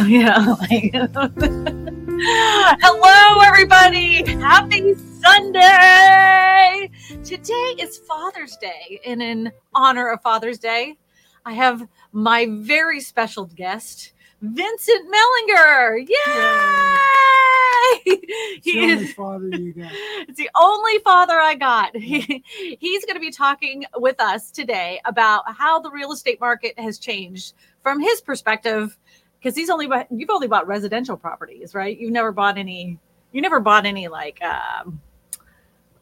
[0.06, 0.56] Yeah.
[0.60, 0.92] like-
[2.82, 4.24] Hello, everybody.
[4.40, 6.90] Happy Sunday.
[7.24, 10.96] Today is Father's Day, and in honor of Father's Day,
[11.44, 16.06] I have my very special guest, Vincent Mellinger.
[16.08, 16.16] Yay!
[18.06, 19.90] It's He the is- father you got.
[19.92, 21.94] it's the only father I got.
[21.96, 22.42] He,
[22.78, 26.98] he's going to be talking with us today about how the real estate market has
[26.98, 28.96] changed from his perspective.
[29.40, 31.98] Because he's only bought, you've only bought residential properties, right?
[31.98, 32.98] You've never bought any.
[33.32, 35.00] You never bought any like um,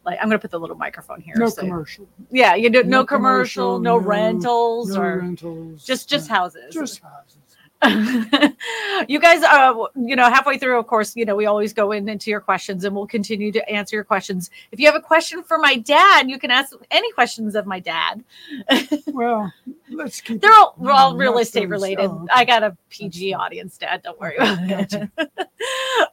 [0.05, 1.35] like I'm going to put the little microphone here.
[1.37, 2.09] No so- commercial.
[2.31, 5.85] Yeah, you do no, No commercial, no, no- rentals, No or rentals.
[5.85, 6.75] just just no, houses.
[6.75, 7.38] Just houses.
[9.09, 12.09] you guys uh you know halfway through of course you know we always go in
[12.09, 15.45] into your questions and we'll continue to answer your questions if you have a question
[15.45, 18.25] for my dad you can ask any questions of my dad
[19.07, 19.53] Well,
[19.91, 20.41] let's keep.
[20.41, 24.37] they're all we're all real estate related i got a pg audience dad don't worry
[24.37, 25.11] about Gotcha.
[25.17, 25.31] it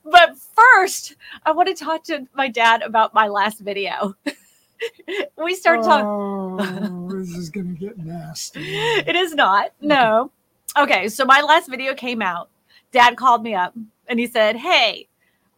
[0.06, 1.16] but first
[1.48, 4.14] i want to talk to my dad about my last video
[5.38, 8.60] we start talking Oh, this is gonna get nasty.
[8.78, 9.72] it is not.
[9.82, 10.32] No.
[10.78, 12.50] Okay, so my last video came out.
[12.92, 13.74] Dad called me up
[14.08, 15.08] and he said, Hey,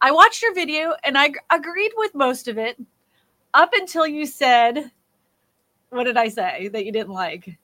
[0.00, 2.80] I watched your video and I g- agreed with most of it
[3.52, 4.92] up until you said,
[5.90, 7.58] What did I say that you didn't like?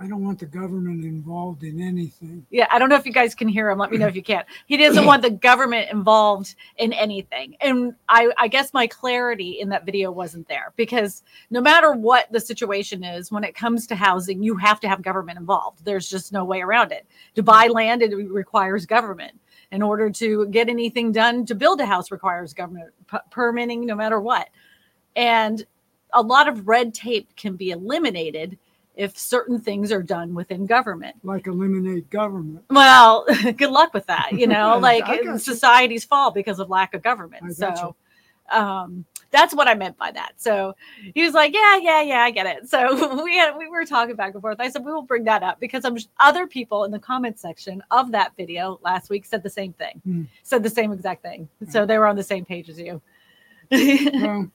[0.00, 2.46] I don't want the government involved in anything.
[2.48, 3.76] Yeah, I don't know if you guys can hear him.
[3.76, 4.46] Let me know if you can't.
[4.66, 7.54] He doesn't want the government involved in anything.
[7.60, 12.32] And I, I guess my clarity in that video wasn't there because no matter what
[12.32, 15.84] the situation is, when it comes to housing, you have to have government involved.
[15.84, 17.06] There's just no way around it.
[17.34, 19.38] To buy land, it requires government.
[19.70, 23.94] In order to get anything done to build a house requires government p- permitting, no
[23.94, 24.48] matter what.
[25.14, 25.64] And
[26.12, 28.58] a lot of red tape can be eliminated
[28.96, 31.16] if certain things are done within government.
[31.22, 32.64] Like eliminate government.
[32.70, 33.24] Well,
[33.56, 34.32] good luck with that.
[34.32, 35.38] You know, like you.
[35.38, 37.56] societies fall because of lack of government.
[37.56, 37.96] So
[38.50, 40.32] um that's what I meant by that.
[40.38, 40.74] So
[41.14, 42.68] he was like, Yeah, yeah, yeah, I get it.
[42.68, 44.56] So we had we were talking back and forth.
[44.58, 47.82] I said we will bring that up because I'm other people in the comment section
[47.92, 50.22] of that video last week said the same thing, Hmm.
[50.42, 51.48] said the same exact thing.
[51.68, 53.00] So they were on the same page as you.
[53.70, 54.50] Well,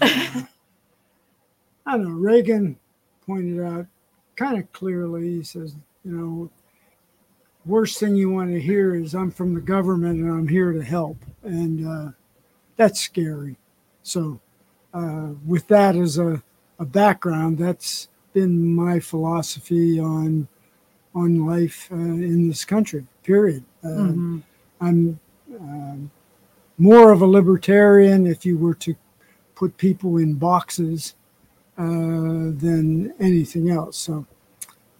[0.00, 0.42] uh,
[1.86, 2.10] I don't know.
[2.10, 2.78] Reagan
[3.26, 3.86] pointed out
[4.36, 5.36] kind of clearly.
[5.36, 6.50] He says, you know,
[7.64, 10.82] worst thing you want to hear is I'm from the government and I'm here to
[10.82, 12.10] help, and uh,
[12.76, 13.56] that's scary.
[14.02, 14.40] So,
[14.94, 16.42] uh, with that as a,
[16.78, 20.48] a background, that's been my philosophy on
[21.14, 23.06] on life uh, in this country.
[23.22, 23.64] Period.
[23.82, 24.42] Uh, Mhm.
[24.80, 25.18] I'm
[25.58, 26.10] um,
[26.76, 28.94] more of a libertarian if you were to
[29.54, 31.14] put people in boxes
[31.76, 33.96] than anything else.
[33.98, 34.26] So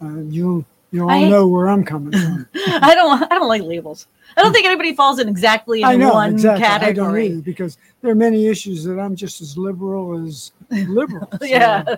[0.02, 2.46] uh, you'll you'll all I- know where I'm coming from.
[2.54, 4.06] I don't I don't like labels.
[4.36, 6.64] I don't think anybody falls in exactly in know one exactly.
[6.64, 7.26] I don't category.
[7.28, 11.28] either because there are many issues that I'm just as liberal as liberal.
[11.38, 11.96] So, yeah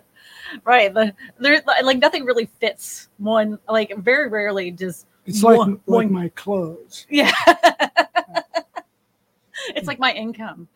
[0.64, 5.72] right the, there's like nothing really fits one like very rarely does it's like One-
[5.72, 7.04] like one- my clothes.
[7.10, 7.30] yeah
[9.74, 10.68] it's like my income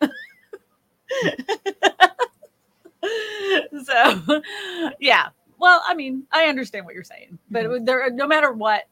[3.83, 4.41] so
[4.99, 5.29] yeah.
[5.59, 8.83] Well i mean i understand what you're saying but there no matter what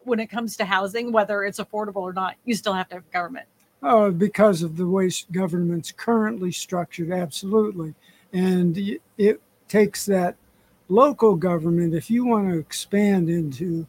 [0.00, 3.10] when it comes to housing whether it's affordable or not you still have to have
[3.12, 3.46] government.
[3.82, 7.94] Oh, because of the way government's currently structured, absolutely.
[8.32, 10.36] And it takes that
[10.88, 13.86] local government, if you want to expand into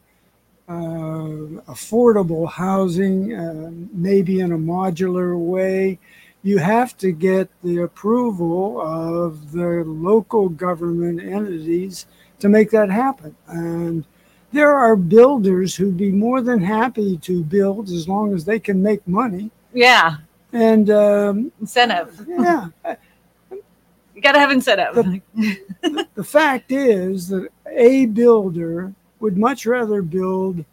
[0.68, 5.98] uh, affordable housing, uh, maybe in a modular way,
[6.42, 12.06] you have to get the approval of the local government entities
[12.40, 13.34] to make that happen.
[13.46, 14.04] And
[14.52, 18.82] there are builders who'd be more than happy to build as long as they can
[18.82, 19.50] make money.
[19.72, 20.16] yeah
[20.52, 22.68] And um, incentive yeah,
[23.50, 30.64] you gotta have incentive The- the fact is that a builder would much rather build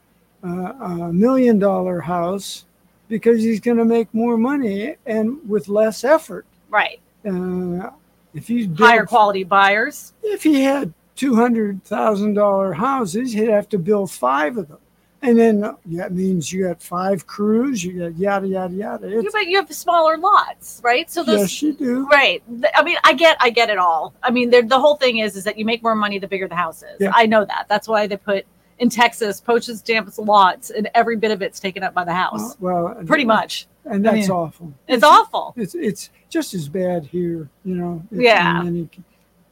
[0.43, 0.73] uh,
[1.07, 2.65] a million dollar house
[3.09, 6.45] because he's going to make more money and with less effort.
[6.69, 7.89] right Uh,
[8.33, 13.67] if he's higher quality buyers if he had two hundred thousand dollar houses, he'd have
[13.67, 14.77] to build five of them,
[15.21, 19.09] and then uh, that means you got five crews, you got yada yada yada.
[19.09, 21.11] Yeah, It's, but you have smaller lots, right?
[21.11, 22.07] So those yes, you do.
[22.07, 22.41] right.
[22.73, 24.13] I mean, I get I get it all.
[24.23, 26.55] I mean, the whole thing is is that you make more money the bigger the
[26.55, 26.97] house is.
[27.01, 27.11] Yeah.
[27.13, 27.65] I know that.
[27.67, 28.45] That's why they put
[28.79, 32.53] in Texas postage stamps lots and every bit of it's taken up by the house.
[32.53, 33.67] Uh, well, Pretty much.
[33.85, 34.73] and that's mean, awful.
[34.87, 35.53] It's awful.
[35.57, 38.03] It's it's just as bad here, you know.
[38.11, 38.63] Yeah.
[38.65, 38.89] any-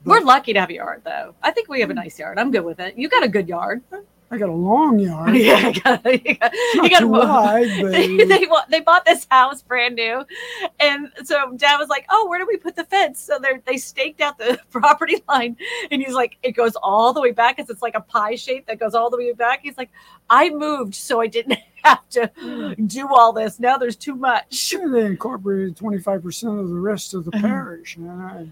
[0.05, 1.35] We're lucky to have a yard though.
[1.43, 2.39] I think we have a nice yard.
[2.39, 2.97] I'm good with it.
[2.97, 3.81] You got a good yard.
[4.29, 5.35] I got a long yard.
[5.35, 9.61] yeah, you got, you got, you got wide, but they, they, they bought this house
[9.61, 10.25] brand new.
[10.79, 13.19] And so dad was like oh where do we put the fence?
[13.19, 15.55] So they they staked out the property line.
[15.91, 18.65] And he's like it goes all the way back because it's like a pie shape
[18.67, 19.61] that goes all the way back.
[19.63, 19.89] He's like
[20.29, 23.59] i moved so i didn't have to do all this.
[23.61, 24.53] Now there's too much.
[24.53, 27.45] Sure they incorporated 25% of the rest of the Mm-hmm.
[27.45, 27.95] parish.
[27.95, 28.47] And I,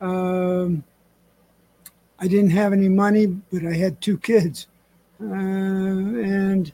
[0.00, 0.82] Um,
[2.18, 4.66] I didn't have any money, but I had two kids,
[5.20, 6.72] uh, and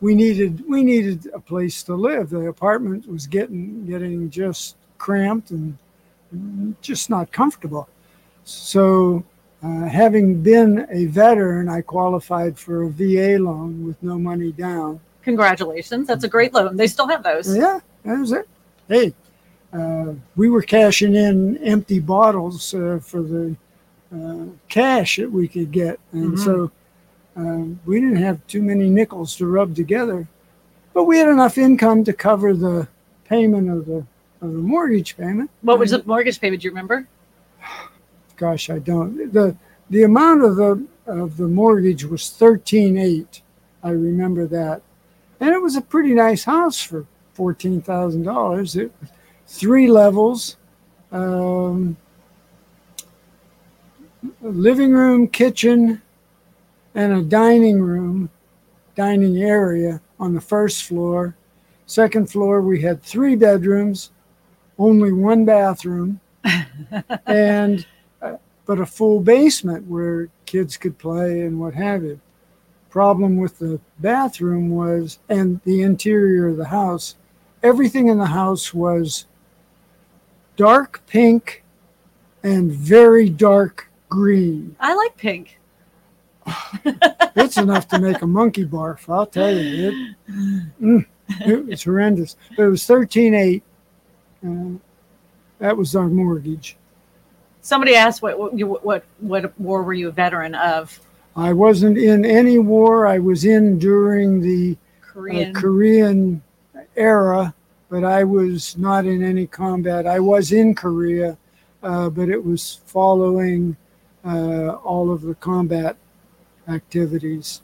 [0.00, 2.28] we needed we needed a place to live.
[2.30, 5.78] The apartment was getting getting just cramped and
[6.80, 7.88] just not comfortable.
[8.44, 9.24] So,
[9.62, 15.00] uh, having been a veteran, I qualified for a VA loan with no money down.
[15.22, 18.46] congratulations that's a great loan they still have those Yeah, that was it.
[18.88, 19.14] Hey,
[19.72, 23.56] uh, we were cashing in empty bottles uh, for the
[24.14, 26.38] uh, cash that we could get, and Mhm.
[26.38, 26.70] so
[27.36, 30.28] um, we didn't have too many nickels to rub together,
[30.92, 32.86] but we had enough income to cover the
[33.24, 34.04] payment of the
[34.44, 35.50] of the mortgage payment.
[35.62, 36.62] What was the mortgage payment?
[36.62, 37.06] Do you remember?
[38.36, 39.32] Gosh, I don't.
[39.32, 39.56] the
[39.90, 43.42] The amount of the of the mortgage was thirteen eight.
[43.82, 44.82] I remember that,
[45.40, 48.76] and it was a pretty nice house for fourteen thousand dollars.
[48.76, 48.92] It
[49.46, 50.56] three levels,
[51.12, 51.96] um,
[54.40, 56.02] living room, kitchen,
[56.94, 58.30] and a dining room,
[58.94, 61.36] dining area on the first floor.
[61.86, 64.10] Second floor, we had three bedrooms,
[64.78, 66.20] only one bathroom,
[67.26, 67.86] and
[68.22, 68.36] uh,
[68.66, 72.20] but a full basement where kids could play and what have you.
[72.90, 77.16] Problem with the bathroom was, and the interior of the house,
[77.62, 79.26] everything in the house was
[80.56, 81.64] dark pink
[82.44, 84.76] and very dark green.
[84.78, 85.58] I like pink.
[87.36, 89.88] It's enough to make a monkey barf, I'll tell you.
[89.88, 89.94] It,
[90.80, 91.06] mm,
[91.40, 92.36] it was horrendous.
[92.56, 93.64] But it was thirteen eight.
[94.44, 94.78] Uh,
[95.58, 96.76] that was our mortgage.
[97.62, 101.00] Somebody asked what what you what what war were you a veteran of?
[101.36, 103.06] I wasn't in any war.
[103.06, 105.54] I was in during the uh, Korean.
[105.54, 106.42] Korean
[106.96, 107.54] era,
[107.88, 110.06] but I was not in any combat.
[110.06, 111.36] I was in Korea,
[111.82, 113.76] uh, but it was following
[114.24, 115.96] uh, all of the combat
[116.68, 117.62] activities.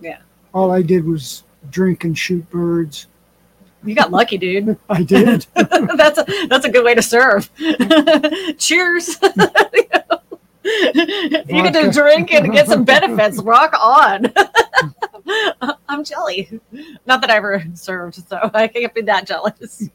[0.00, 0.18] Yeah.
[0.54, 3.06] All I did was drink and shoot birds.
[3.84, 4.78] You got lucky, dude.
[4.88, 5.46] I did.
[5.54, 7.50] that's a that's a good way to serve.
[8.58, 9.16] Cheers.
[10.64, 13.38] you get to drink and get some benefits.
[13.38, 14.32] Rock on.
[15.88, 16.60] I'm jelly.
[17.06, 19.88] Not that I ever served, so I can't be that jealous.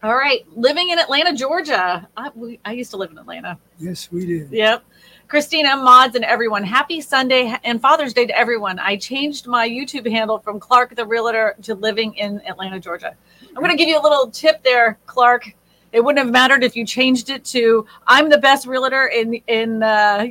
[0.00, 2.08] All right, living in Atlanta, Georgia.
[2.16, 3.58] I, we, I used to live in Atlanta.
[3.80, 4.52] yes, we did.
[4.52, 4.84] Yep.
[5.26, 6.62] Christina, mods, and everyone.
[6.62, 8.78] Happy Sunday and Father's Day to everyone.
[8.78, 13.16] I changed my YouTube handle from Clark the Realtor to living in Atlanta, Georgia.
[13.48, 15.52] I'm going to give you a little tip there, Clark.
[15.92, 19.82] It wouldn't have mattered if you changed it to "I'm the best realtor in in
[19.82, 20.26] uh,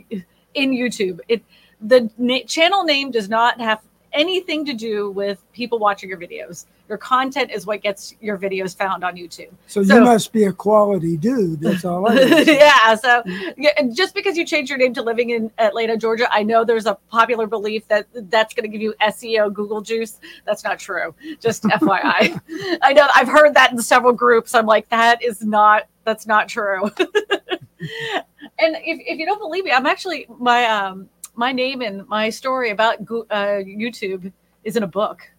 [0.54, 1.44] in YouTube." It
[1.82, 3.82] the na- channel name does not have
[4.14, 6.68] anything to do with people watching your videos.
[6.90, 9.50] Your content is what gets your videos found on YouTube.
[9.68, 11.60] So, So- you must be a quality dude.
[11.62, 12.14] That's all I
[12.48, 12.96] yeah.
[12.96, 13.24] So
[13.58, 16.86] yeah, just because you changed your name to living in Atlanta, Georgia, I know there's
[16.86, 20.20] a popular belief that that's going to give you SEO Google juice.
[20.46, 21.14] That's not true.
[21.40, 22.40] Just FYI.
[22.82, 24.56] I know I've heard that in several groups.
[24.56, 26.84] I'm like, that is not, that's not true.
[26.98, 32.30] and if, if you don't believe me, I'm actually, my, um, my name and my
[32.30, 34.32] story about uh, YouTube
[34.64, 35.30] is in a book.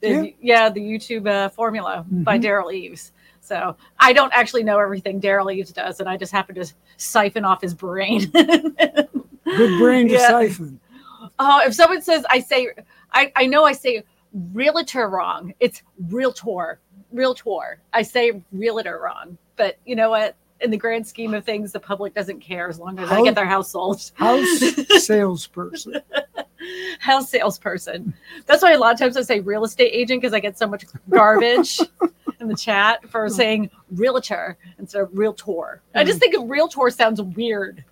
[0.00, 0.30] The- Yeah.
[0.40, 2.42] yeah, the YouTube uh, formula by Mhm.
[2.44, 3.12] Derral Eves.
[3.40, 7.44] So I don't actually know everything Derral Eves does, and I just happen to siphon
[7.44, 8.30] off his brain.
[8.32, 10.28] Good brain to Yeah.
[10.28, 10.80] siphon.
[11.38, 12.68] Oh, if someone says I say
[13.12, 14.02] I, I know I say
[14.52, 15.52] realtor wrong.
[15.60, 16.80] It's realtor.
[17.12, 17.80] Realtor.
[17.92, 19.36] I say realtor wrong.
[19.56, 20.36] But you know what?
[20.60, 23.34] In the grand scheme of things, the public doesn't care as long as I get
[23.34, 24.10] their house sold.
[24.14, 24.48] House
[25.04, 26.00] salesperson.
[26.98, 28.14] house salesperson.
[28.46, 30.66] That's why a lot of times I say real estate agent because I get so
[30.66, 31.80] much garbage
[32.40, 35.82] in the chat for saying realtor instead of realtor.
[35.94, 37.84] I just think a realtor sounds weird.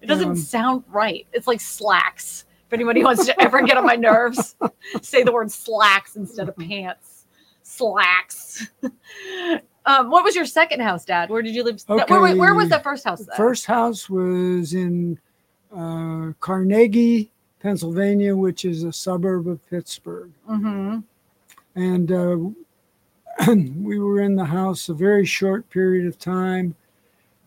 [0.00, 1.26] It doesn't Um, sound right.
[1.32, 2.44] It's like slacks.
[2.66, 4.56] If anybody wants to ever get on my nerves,
[5.02, 7.26] say the word slacks instead of pants.
[7.62, 8.66] Slacks.
[9.86, 11.28] Um, what was your second house, Dad?
[11.28, 11.80] Where did you live?
[11.86, 13.20] Where, where, where was the first house?
[13.24, 13.34] Though?
[13.36, 15.18] first house was in
[15.76, 17.30] uh, Carnegie,
[17.64, 20.30] Pennsylvania, which is a suburb of Pittsburgh.
[20.46, 20.98] hmm
[21.74, 22.36] And uh,
[23.80, 26.74] we were in the house a very short period of time.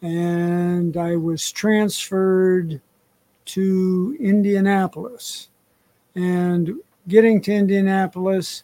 [0.01, 2.81] And I was transferred
[3.45, 5.49] to Indianapolis.
[6.15, 6.73] And
[7.07, 8.63] getting to Indianapolis,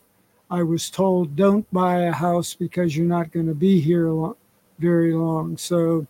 [0.50, 4.38] I was told, don't buy a house because you're not going to be here lo-
[4.80, 5.58] very long.
[5.58, 6.08] So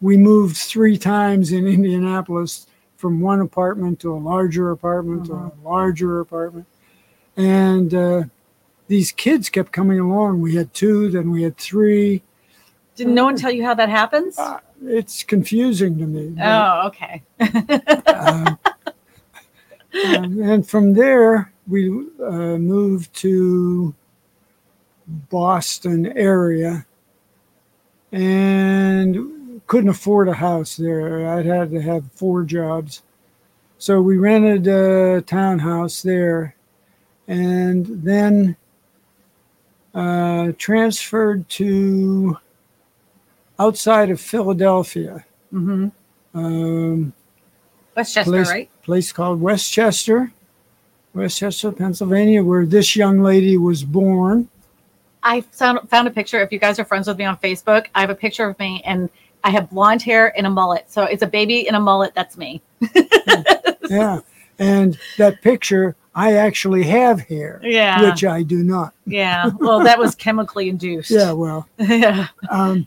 [0.00, 2.66] we moved three times in Indianapolis
[2.98, 6.66] from one apartment to a larger apartment to a larger apartment.
[7.36, 8.24] And uh,
[8.88, 10.40] these kids kept coming along.
[10.40, 12.22] We had two, then we had three.
[12.96, 14.36] Didn't no one tell you how that happens?
[14.36, 16.30] Uh, it's confusing to me.
[16.30, 17.22] but, oh, okay.
[18.08, 18.58] um,
[20.16, 21.88] um, and from there, we
[22.20, 23.94] uh, moved to
[25.06, 26.84] Boston area
[28.10, 29.37] and
[29.68, 31.28] couldn't afford a house there.
[31.28, 33.02] I'd had to have four jobs.
[33.78, 36.56] So we rented a townhouse there
[37.28, 38.56] and then
[39.94, 42.38] uh, transferred to
[43.58, 45.24] outside of Philadelphia.
[45.50, 45.88] hmm
[46.34, 47.12] Um,
[47.94, 48.70] Westchester, place, right?
[48.82, 50.32] place called Westchester,
[51.14, 54.48] Westchester, Pennsylvania, where this young lady was born.
[55.22, 56.40] I found found a picture.
[56.40, 58.82] If you guys are friends with me on Facebook, I have a picture of me,
[58.84, 59.10] and
[59.48, 60.92] I have blonde hair and a mullet.
[60.92, 62.14] So it's a baby in a mullet.
[62.14, 62.60] That's me.
[63.90, 64.20] Yeah.
[64.58, 68.10] And that picture, I actually have hair, Yeah.
[68.10, 68.92] which I do not.
[69.06, 69.50] Yeah.
[69.58, 71.10] Well, that was chemically induced.
[71.10, 72.26] Yeah, well, yeah.
[72.50, 72.86] um,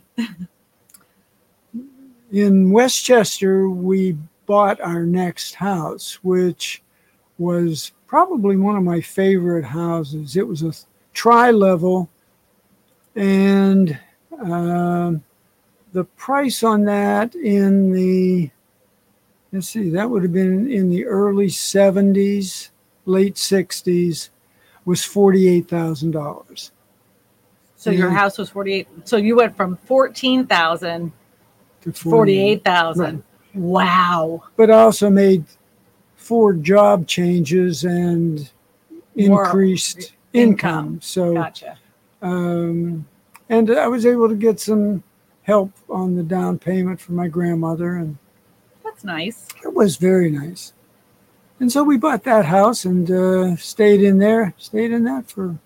[2.30, 4.16] in Westchester, we
[4.46, 6.84] bought our next house, which
[7.38, 10.36] was probably one of my favorite houses.
[10.36, 10.72] It was a
[11.12, 12.08] tri level,
[13.16, 13.98] and
[14.40, 15.24] um,
[15.92, 18.50] the price on that in the
[19.52, 22.70] let's see, that would have been in the early 70s,
[23.04, 24.30] late 60s,
[24.86, 26.70] was $48,000.
[27.76, 28.88] So your house was forty eight.
[29.04, 31.10] So you went from fourteen thousand
[31.80, 33.24] to to forty eight thousand.
[33.54, 33.60] Right.
[33.60, 34.44] Wow.
[34.56, 35.44] but I also made
[36.14, 38.48] four job changes and
[39.16, 40.84] More increased income.
[40.92, 41.00] income.
[41.02, 41.76] So, Gotcha.
[42.22, 43.04] um,
[43.48, 45.02] and I was able to get some
[45.44, 48.16] help on the down payment for my grandmother, and
[48.84, 49.48] That's nice.
[49.64, 50.72] it was very nice.
[51.60, 55.56] And so we bought that house and uh, stayed in there, stayed in that for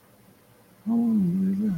[0.90, 1.72] oh,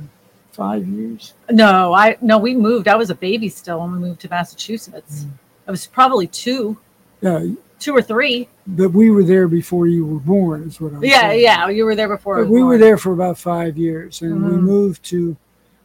[0.52, 1.34] five years.
[1.50, 2.88] No, I no, we moved.
[2.88, 5.24] I was a baby still when we moved to Massachusetts.
[5.24, 5.30] Mm.
[5.68, 6.78] I was probably two,
[7.20, 7.46] Yeah,
[7.78, 8.48] two or three.
[8.66, 11.42] but we were there before you were born, is what I'm Yeah, saying.
[11.44, 11.68] yeah.
[11.68, 12.38] You were there before.
[12.38, 14.62] I But was we were there for about five years, and we Mhm.
[14.62, 15.36] moved to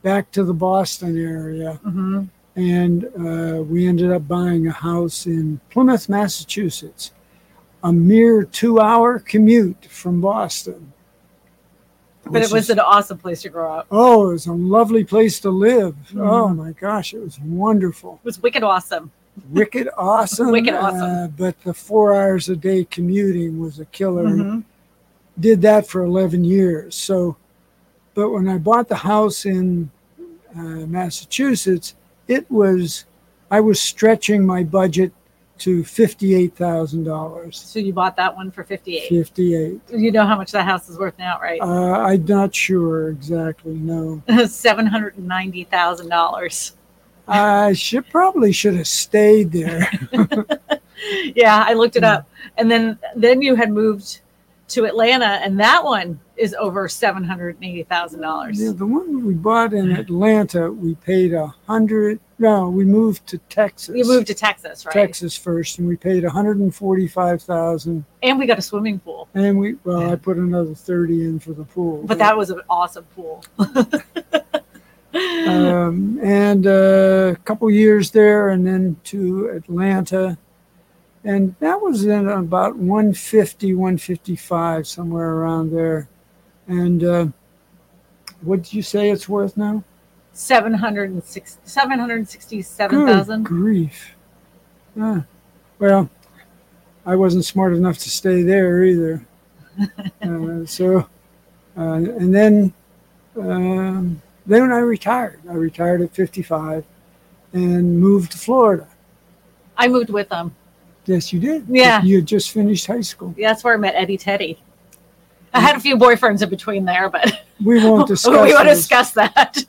[0.03, 2.27] back to the Boston area, Mhm.
[2.55, 7.11] and uh, we ended up buying a house in Plymouth, Massachusetts,
[7.83, 10.91] a mere two-hour commute from Boston.
[12.25, 13.87] But it was is- an awesome place to grow up.
[13.91, 15.95] oh, it was a lovely place to live.
[16.15, 16.55] Oh Mhm.
[16.57, 19.11] my gosh, it was wonderful, It was wicked awesome.
[19.51, 20.51] wicked awesome.
[20.51, 21.01] Wicked awesome.
[21.01, 24.25] uh, but the four hours a day commuting was a killer.
[24.27, 24.63] Mhm.
[25.39, 26.93] did that for 11 years.
[26.93, 27.35] So,
[28.13, 29.92] but when I bought the house in uh,
[30.55, 31.95] Massachusetts,
[32.27, 33.05] it was,
[33.51, 35.11] I was stretching my budget
[35.59, 37.53] to $58,000.
[37.53, 39.09] So you bought that one for fifty eight.
[39.09, 39.81] 58.
[39.91, 41.61] You know how much that house is worth now, right?
[41.61, 44.21] Uh, I'm not sure exactly, no.
[44.47, 46.73] Seven hundred and ninety thousand dollars.
[47.27, 49.89] I should probably should have stayed there.
[51.35, 54.21] Yeah, I looked it up, and then then you had moved
[54.73, 58.59] to Atlanta, and that one is over seven hundred and eighty thousand dollars.
[58.59, 62.19] Yeah, the one we bought in Atlanta, we paid a hundred.
[62.39, 63.93] No, we moved to Texas.
[63.93, 64.93] We moved to Texas, right?
[64.93, 68.03] Texas first, and we paid 145,000.
[68.21, 71.53] And we got a swimming pool, And we, well, I put another 30 in for
[71.53, 72.03] the pool.
[72.03, 73.45] but that was an awesome pool.
[75.13, 80.37] um, and uh, a couple years there, and then to Atlanta.
[81.25, 86.07] And that was in about 150, 155, somewhere around there.
[86.67, 87.27] And uh,
[88.41, 89.83] what did you say it's worth now?
[90.35, 93.43] Seven hundred and six, seven hundred and sixty-seven Good thousand.
[93.43, 94.15] grief.
[94.99, 95.23] Ah,
[95.77, 96.09] well,
[97.05, 99.25] I wasn't smart enough to stay there either.
[100.21, 101.07] uh, so,
[101.77, 102.73] uh, and then,
[103.37, 105.41] um, then I retired.
[105.49, 106.85] I retired at 55
[107.53, 108.87] and moved to Florida.
[109.77, 110.55] I moved with them.
[111.05, 111.65] Yes, you did.
[111.67, 112.01] Yeah.
[112.01, 113.33] You had just finished high school.
[113.37, 114.57] Yeah, that's where I met Eddie Teddy.
[115.53, 118.31] I had a few boyfriends in between there, but We won't discuss.
[118.31, 118.77] we won't those.
[118.77, 119.63] discuss that.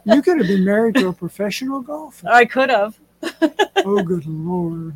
[0.08, 2.28] You could have been married to a professional golfer.
[2.28, 2.96] I could have.
[3.84, 4.94] Oh, good lord,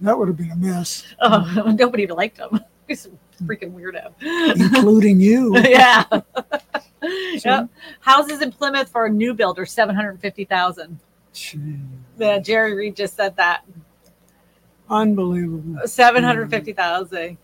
[0.00, 2.58] that would have been a mess, Oh, nobody liked him.
[2.88, 3.10] He's a
[3.44, 4.12] freaking weirdo.
[4.60, 5.56] including you.
[5.58, 6.02] yeah.
[6.10, 6.22] So-
[7.00, 7.68] Yep.
[8.00, 10.98] Houses in Plymouth for a new build are seven hundred fifty thousand.
[12.18, 13.64] Yeah, Jerry Reed just said that.
[14.90, 15.86] Unbelievable.
[15.86, 17.38] Seven hundred fifty thousand.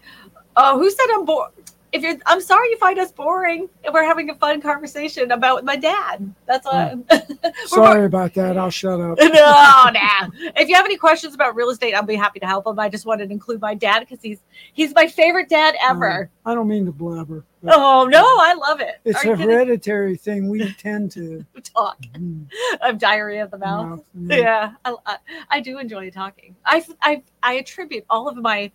[0.57, 1.51] Oh, who said I'm bored?
[1.95, 3.69] If you're, I'm sorry you find us boring.
[3.85, 6.35] And we're having a fun conversation about my dad.
[6.45, 7.05] That's all.
[7.67, 8.59] Sorry about that.
[8.59, 9.17] I'll shut up.
[9.21, 10.29] no, nah.
[10.57, 12.81] If you have any questions about real estate, I'll be happy to help them.
[12.81, 14.41] I just wanted to include my dad because he's
[14.73, 16.29] he's my favorite dad ever.
[16.45, 17.45] Uh, I don't mean to blabber.
[17.69, 18.97] oh no, I love it.
[19.05, 20.49] It's Are a hereditary thing.
[20.49, 21.47] We tend to.
[21.63, 22.01] talk.
[22.15, 22.47] mm,
[22.83, 23.87] I have diarrhea of the mouth.
[23.89, 25.17] mouth, Yeah, I, I,
[25.49, 26.57] I do enjoy talking.
[26.67, 28.73] I, I, I attribute all of my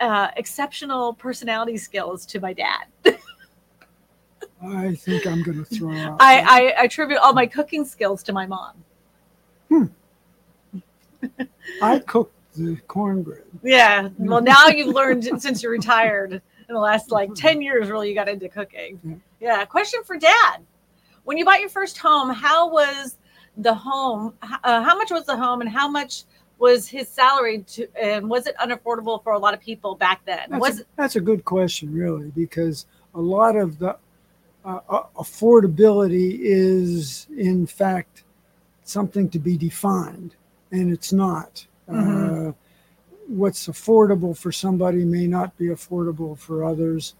[0.00, 2.86] uh, exceptional personality skills to my dad.
[4.62, 6.16] I think I'm going to throw up.
[6.20, 8.84] I, I attribute all my cooking skills to my mom.
[11.82, 13.44] I cooked the cornbread.
[13.62, 14.08] Yeah.
[14.18, 18.14] Well, now you've learned since you're retired in the last like 10 years, really, you
[18.14, 19.00] got into cooking.
[19.04, 19.14] Yeah.
[19.40, 19.64] Yeah.
[19.64, 20.58] Question for dad.
[21.24, 23.18] When you bought your first home, how was
[23.56, 24.34] the home?
[24.42, 26.24] Uh, how much was the home and how much
[26.58, 30.46] was his salary to, and was it unaffordable for a lot of people back then?
[30.50, 33.96] That's, was a, that's a good question, really, because a lot of the
[34.64, 38.24] uh, uh, affordability is, in fact,
[38.82, 40.34] something to be defined,
[40.72, 41.66] and it's not.
[41.88, 42.48] Mhm.
[42.48, 42.52] Uh,
[43.28, 47.14] what's affordable for somebody may not be affordable for others.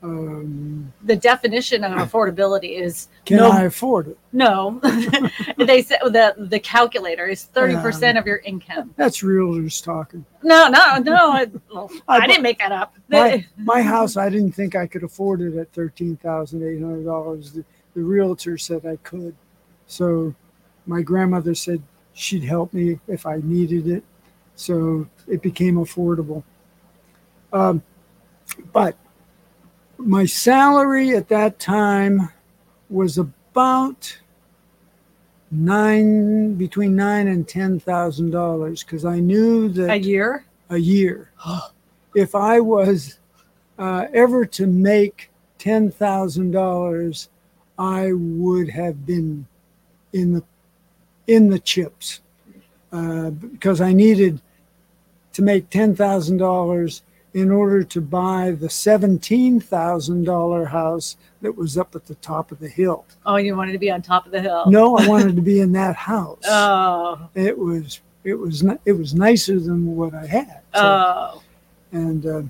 [0.00, 3.50] Um, the definition of affordability is can No.
[3.50, 4.18] I afford it?
[4.32, 4.80] no.
[5.58, 8.94] they said the the calculator is thirty percent of your income.
[8.96, 10.24] That's realtors talking.
[10.44, 11.32] No, no, no.
[11.32, 12.94] I, well, I I didn't make that up.
[13.08, 17.04] My, my house, I didn't think I could afford it at thirteen thousand eight hundred
[17.04, 17.52] dollars.
[17.52, 17.64] The,
[17.94, 19.34] the realtor said I could,
[19.88, 20.32] so
[20.86, 24.04] my grandmother said she'd help me if I needed it.
[24.54, 26.44] So it became affordable.
[27.52, 27.82] Um,
[28.72, 28.96] but
[29.98, 32.28] my salary at that time
[32.88, 34.18] was about
[35.50, 40.44] nine between nine and ten thousand dollars because I knew that a year.
[40.70, 41.30] a year.
[42.14, 43.18] if I was
[43.78, 47.28] uh, ever to make ten thousand dollars,
[47.78, 49.46] I would have been
[50.12, 50.44] in the
[51.26, 52.20] in the chips
[52.92, 54.40] uh, because I needed
[55.32, 57.02] to make ten thousand dollars
[57.34, 62.50] in order to buy the seventeen thousand dollar house that was up at the top
[62.52, 63.04] of the hill.
[63.26, 64.64] Oh, you wanted to be on top of the hill.
[64.68, 66.42] No, I wanted to be in that house.
[66.46, 70.60] Oh, It was it was it was nicer than what I had.
[70.74, 71.42] So- oh.
[71.92, 72.42] and uh,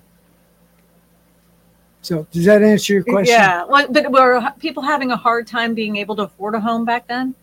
[2.08, 3.34] so, does that answer your question?
[3.34, 3.64] Yeah.
[3.64, 7.06] Well, but were people having a hard time being able to afford a home back
[7.06, 7.34] then?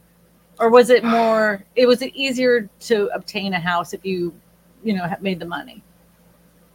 [0.59, 4.33] Or was it more, it was it easier to obtain a house if you,
[4.83, 5.83] you know, made the money?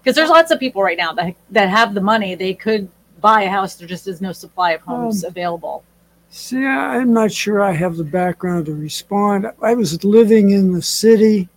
[0.02, 2.34] Because there's lots of people right now that, that have the money.
[2.34, 2.88] They could
[3.20, 3.74] buy a house.
[3.74, 5.84] There just is no supply of homes available.
[6.30, 9.50] See, I'm not sure I have the background to respond.
[9.60, 11.48] I was living in the city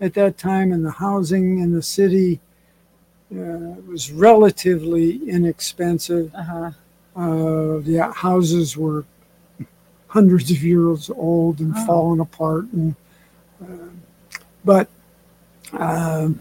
[0.00, 2.40] at that time, and the housing in the city
[3.32, 6.34] uh, was relatively inexpensive.
[6.34, 6.70] Uh-huh.
[7.14, 9.04] Uh, the houses were
[10.08, 11.86] hundreds of years old and Oh.
[11.86, 12.94] falling apart, and
[13.62, 13.88] uh,
[14.64, 14.88] but
[15.72, 16.40] um,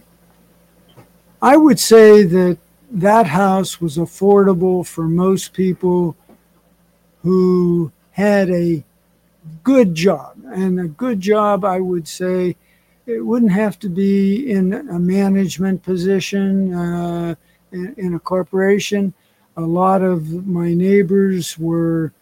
[1.43, 2.57] I would say that
[2.89, 6.15] that house was affordable for most people
[7.21, 8.83] who had a
[9.63, 12.55] good job, and a good job, I would say.
[13.05, 17.35] It wouldn't have to be in a management position uh,
[17.73, 19.13] in, in a corporation.
[19.57, 22.13] A lot of my neighbors were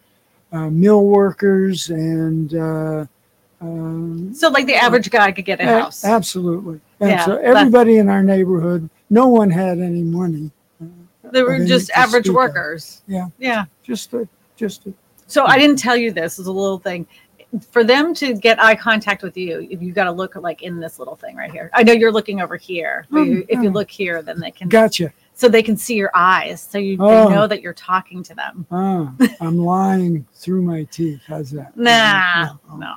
[0.52, 3.06] uh, mill workers and uh,
[3.60, 6.04] um, So, like the average guy could get a a- house.
[6.04, 6.80] absolutely.
[6.98, 10.50] And Yeah, so everybody in our neighborhood, no one had any money.
[11.32, 12.34] They were any just to average speak of.
[12.36, 13.02] workers.
[13.06, 13.28] Yeah.
[13.38, 13.64] Yeah.
[13.82, 14.94] Just a, just a,
[15.26, 17.06] So I didn't tell you this is a little thing.
[17.70, 20.98] For them to get eye contact with you, you've got to look like in this
[20.98, 21.70] little thing right here.
[21.74, 23.06] I know you're looking over here.
[23.10, 25.12] But you, if you Mm, look here, then they can gotcha.
[25.34, 27.28] so they can see your eyes, so you Oh.
[27.28, 28.66] they know that you're talking to them.
[28.70, 31.20] Ah, I'm lying through my teeth.
[31.26, 31.76] How's that?
[31.76, 32.94] Nah, Oh, no.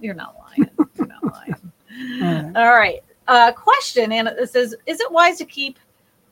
[0.00, 0.68] You're not lying.
[0.96, 1.54] You're not lying.
[2.22, 2.56] All right.
[2.56, 3.04] All right.
[3.28, 5.78] Uh, question, and it says, is it wise to keep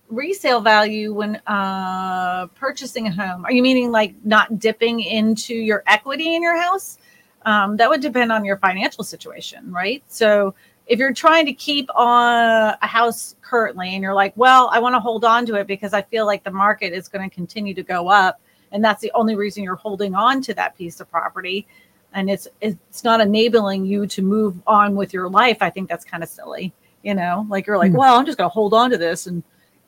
[0.08, 3.44] resale value when uh, purchasing a home?
[3.44, 6.98] Are you meaning like not dipping into your equity in your house?
[7.46, 10.02] Um, that would depend on your financial situation, right?
[10.08, 10.54] So
[10.86, 14.94] if you're trying to keep on a house currently and you're like, well, I want
[14.94, 17.72] to hold on to it because I feel like the market is going to continue
[17.74, 18.40] to go up,
[18.72, 21.66] and that's the only reason you're holding on to that piece of property,
[22.12, 26.04] and it's it's not enabling you to move on with your life i think that's
[26.04, 27.98] kind of silly you know like you're like Hmm.
[27.98, 29.42] well i'm just going to hold on to this and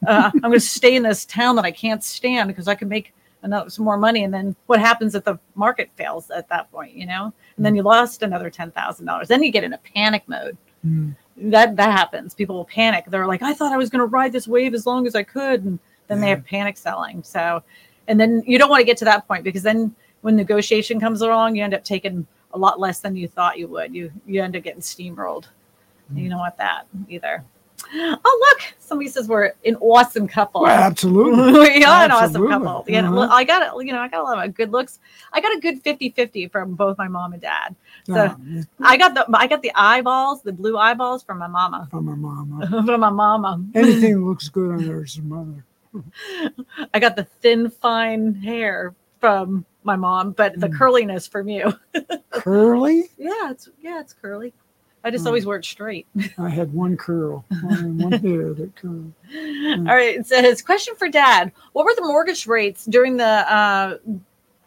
[0.06, 2.88] uh, i'm going to stay in this town that i can't stand because i can
[2.88, 4.24] make another some more money.
[4.24, 7.32] And then what happens if the market fails at that point you know?
[7.56, 10.56] And then you lost another $10000 then you get in a panic mode.
[10.86, 11.14] Mm.
[11.36, 12.34] that that happens.
[12.34, 13.04] People will panic.
[13.08, 15.22] They're like i thought i was going to ride this wave as long as i
[15.22, 15.64] could.
[15.64, 17.22] And then they have panic selling.
[17.22, 17.62] So
[18.08, 21.20] and then you don't want to get to that point because then when negotiation comes
[21.20, 23.94] along you end up taking a lot less than you thought you would.
[23.94, 25.46] You you end up getting steamrolled
[26.12, 26.22] Mm.
[26.22, 27.44] you don't want that either
[27.94, 31.52] oh look somebody says we're an awesome couple Well, absolutely.
[31.78, 34.22] we are an awesome couple yeah well, i got it you know i got a
[34.22, 35.00] lot of good looks
[35.32, 37.74] i got a good 50-50 from both my mom and dad
[38.06, 38.14] So-
[38.46, 42.04] Yeah, i got the i got the eyeballs the blue eyeballs from my mama from
[42.06, 42.66] my mama.
[42.86, 45.64] from my mama Anything looks good on her is her mother.
[46.94, 50.78] I got the thin, fine hair from my mom, but the Mm.
[50.78, 51.70] curliness from you.
[52.30, 53.10] Curly?
[53.18, 54.54] Yeah, it's yeah, it's curly.
[55.04, 55.28] I just Mm.
[55.28, 56.06] always it straight.
[56.38, 59.12] I had one curl, one, hair that curled.
[59.88, 63.96] All right, it says question for Dad: What were the mortgage rates during the uh,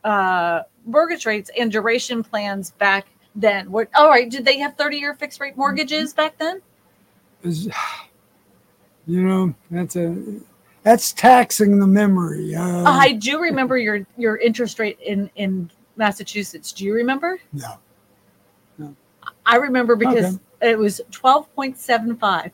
[0.03, 3.71] uh, mortgage rates and duration plans back then?
[3.71, 3.87] What?
[3.95, 6.61] All right, did they have thirty-year fixed rate mortgages back then?
[7.43, 7.69] Is,
[9.07, 10.15] you know, that's a
[10.83, 12.55] that's taxing the memory.
[12.55, 16.73] Uh, I do remember your your interest rate in in Massachusetts.
[16.73, 17.39] Do you remember?
[17.53, 17.75] no.
[19.45, 22.51] I remember because it was twelve point seven five.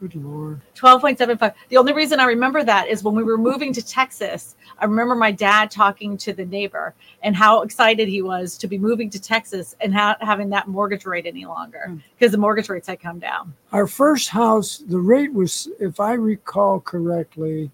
[0.00, 0.60] Good lord.
[0.74, 1.54] 12.75.
[1.68, 5.14] The only reason I remember that is when we were moving to Texas, I remember
[5.14, 9.20] my dad talking to the neighbor and how excited he was to be moving to
[9.22, 13.20] Texas and ha- having that mortgage rate any longer because the mortgage rates had come
[13.20, 13.54] down.
[13.72, 17.70] Our first house, the rate was, if I recall correctly,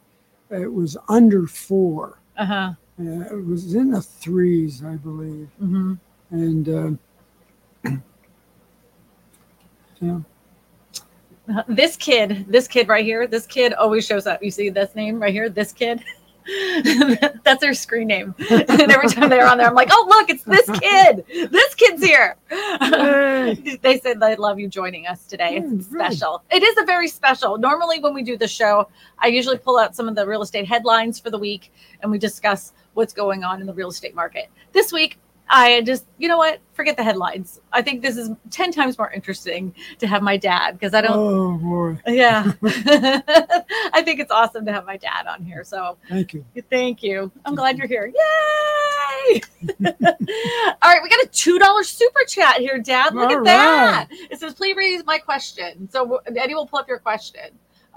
[0.50, 2.18] it was under four.
[2.36, 2.74] Uh-huh.
[3.00, 5.48] Uh, it was in the threes, I believe.
[5.60, 5.94] Mm-hmm.
[6.30, 8.02] And um,
[10.00, 10.20] yeah,
[11.68, 14.42] This kid, this kid right here, this kid always shows up.
[14.42, 16.02] You see this name right here, this kid?
[17.44, 18.34] That's their screen name.
[18.50, 21.24] and every time they're on there, I'm like, oh, look, it's this kid.
[21.50, 22.36] This kid's here.
[23.82, 25.60] They said they love you joining us today.
[25.60, 26.06] Mm, It's really?
[26.06, 26.42] special.
[26.50, 27.58] It is a very special.
[27.58, 30.66] Normally, when we do the show, I usually pull out some of the real estate
[30.66, 34.48] headlines for the week and we discuss what's going on in the real estate market.
[34.72, 35.18] This week,
[35.52, 36.60] I just, you know what?
[36.74, 37.60] Forget the headlines.
[37.72, 41.16] I think this is 10 times more interesting to have my dad because I don't,
[41.18, 42.52] oh boy, yeah.
[42.62, 45.64] I think it's awesome to have my dad on here.
[45.64, 46.44] So thank you.
[46.70, 47.32] Thank you.
[47.44, 48.06] I'm glad you're here.
[48.06, 48.14] Yay!
[49.84, 49.84] All
[50.84, 53.14] right, we got a two dollar super chat here, Dad.
[53.14, 54.08] Look All at that.
[54.10, 57.50] It says, "Please read my question." So Eddie will pull up your question.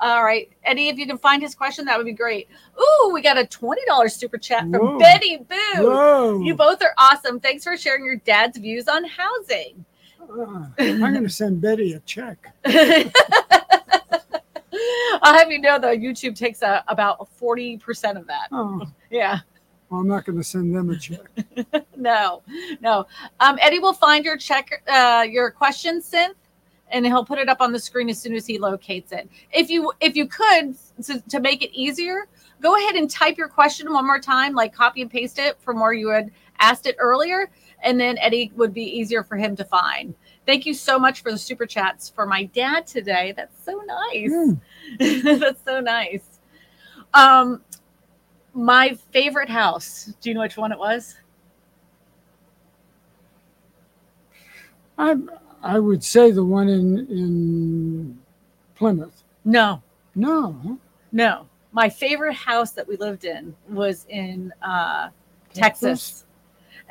[0.04, 2.50] All right, Eddie, if you can find his question, that would be great.
[2.78, 5.00] Ooh, we got a twenty dollars super chat from Whoa.
[5.00, 5.56] Betty Boo.
[5.78, 6.42] Whoa.
[6.44, 7.40] You both are awesome.
[7.40, 9.86] Thanks for sharing your dad's views on housing.
[10.22, 12.54] Uh, I'm going to send Betty a check.
[15.22, 18.48] I'll have you know though, YouTube takes a, about forty percent of that.
[18.52, 19.40] Oh, Yeah.
[19.90, 21.30] well, I'm not going to send them a check.
[21.96, 22.42] no,
[22.82, 23.06] no.
[23.40, 26.34] Um, Eddie will find your check, uh, your question, synth,
[26.94, 29.30] and he'll put it up on the screen as soon as he locates it.
[29.52, 32.28] If you, if you could, to, to make it easier,
[32.62, 35.80] go ahead and type your question one more time, like copy and paste it from
[35.80, 37.50] where you had asked it earlier,
[37.82, 40.14] and then Eddie would be easier for him to find.
[40.46, 43.34] Thank you so much for the super chats for my dad today.
[43.36, 44.30] That's so nice.
[44.30, 44.60] Mm.
[45.40, 46.40] That's so nice.
[47.14, 47.62] Um,
[48.54, 50.14] my favorite house.
[50.22, 51.18] Do you know which one it was?
[54.98, 55.16] I
[55.64, 58.20] I would say the one in in
[58.76, 59.24] Plymouth.
[59.46, 59.82] No,
[60.16, 60.78] No,
[61.12, 61.48] no.
[61.72, 65.10] My favorite house that we lived in was in uh,
[65.54, 65.56] Texas.
[65.56, 66.26] Texas?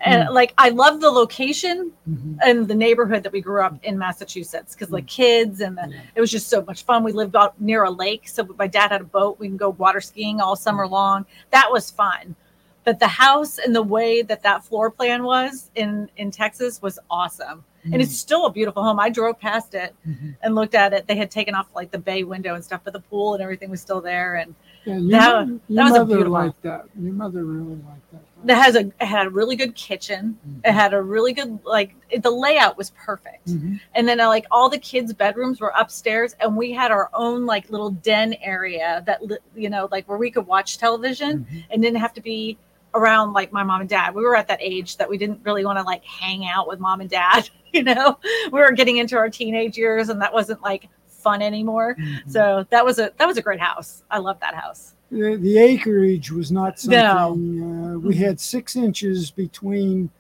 [0.05, 2.39] And like, I love the location Mhm.
[2.45, 6.01] and the neighborhood that we grew up in Massachusetts because, like, kids and the, Yeah.
[6.17, 7.05] it was just so much fun.
[7.05, 9.39] We lived out near a lake, so my dad had a boat.
[9.39, 11.25] We can go water skiing all summer long.
[11.51, 12.35] That was fun.
[12.83, 16.99] But the house and the way that that floor plan was in in Texas was
[17.09, 19.01] awesome, and it's still a beautiful home.
[19.01, 20.37] I drove past it Mhm.
[20.43, 21.07] and looked at it.
[21.07, 23.71] They had taken off like the bay window and stuff, but the pool and everything
[23.71, 24.37] was still there.
[24.37, 26.87] And Yeah, your, That- your that was a beautiful- liked that.
[27.01, 28.21] Your mother really liked that.
[28.45, 30.37] that has a it had a really good kitchen.
[30.45, 30.69] Mhm.
[30.69, 33.47] It had a really good like it, the layout was perfect.
[33.47, 33.79] Mhm.
[33.95, 37.47] And then uh, like all the kids' bedrooms were upstairs, and we had our own
[37.47, 39.21] like little den area that
[39.55, 41.65] you know like where we could watch television Mhm.
[41.71, 42.59] and didn't have to be
[42.95, 44.15] around like my mom and dad.
[44.15, 46.79] We were at that age that we didn't really want to like hang out with
[46.81, 47.49] mom and dad.
[47.75, 48.19] You know,
[48.53, 51.97] we were getting into our teenage years, and that wasn't like fun anymore.
[51.99, 52.31] Mhm.
[52.31, 54.03] So that was a that was a great house.
[54.11, 54.93] I love that house.
[55.11, 57.01] the, the acreage was not something.
[57.01, 57.95] No.
[57.95, 58.19] Uh, we Mhm.
[58.19, 60.11] had six inches between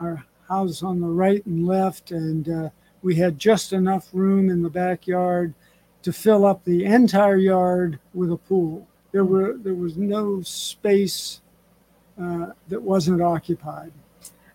[0.00, 2.70] our house on the right and left, and uh,
[3.02, 5.54] we had just enough room in the backyard
[6.02, 8.84] to fill up the entire yard with a pool.
[9.12, 11.40] There were there was no space
[12.22, 13.92] uh, that wasn't occupied.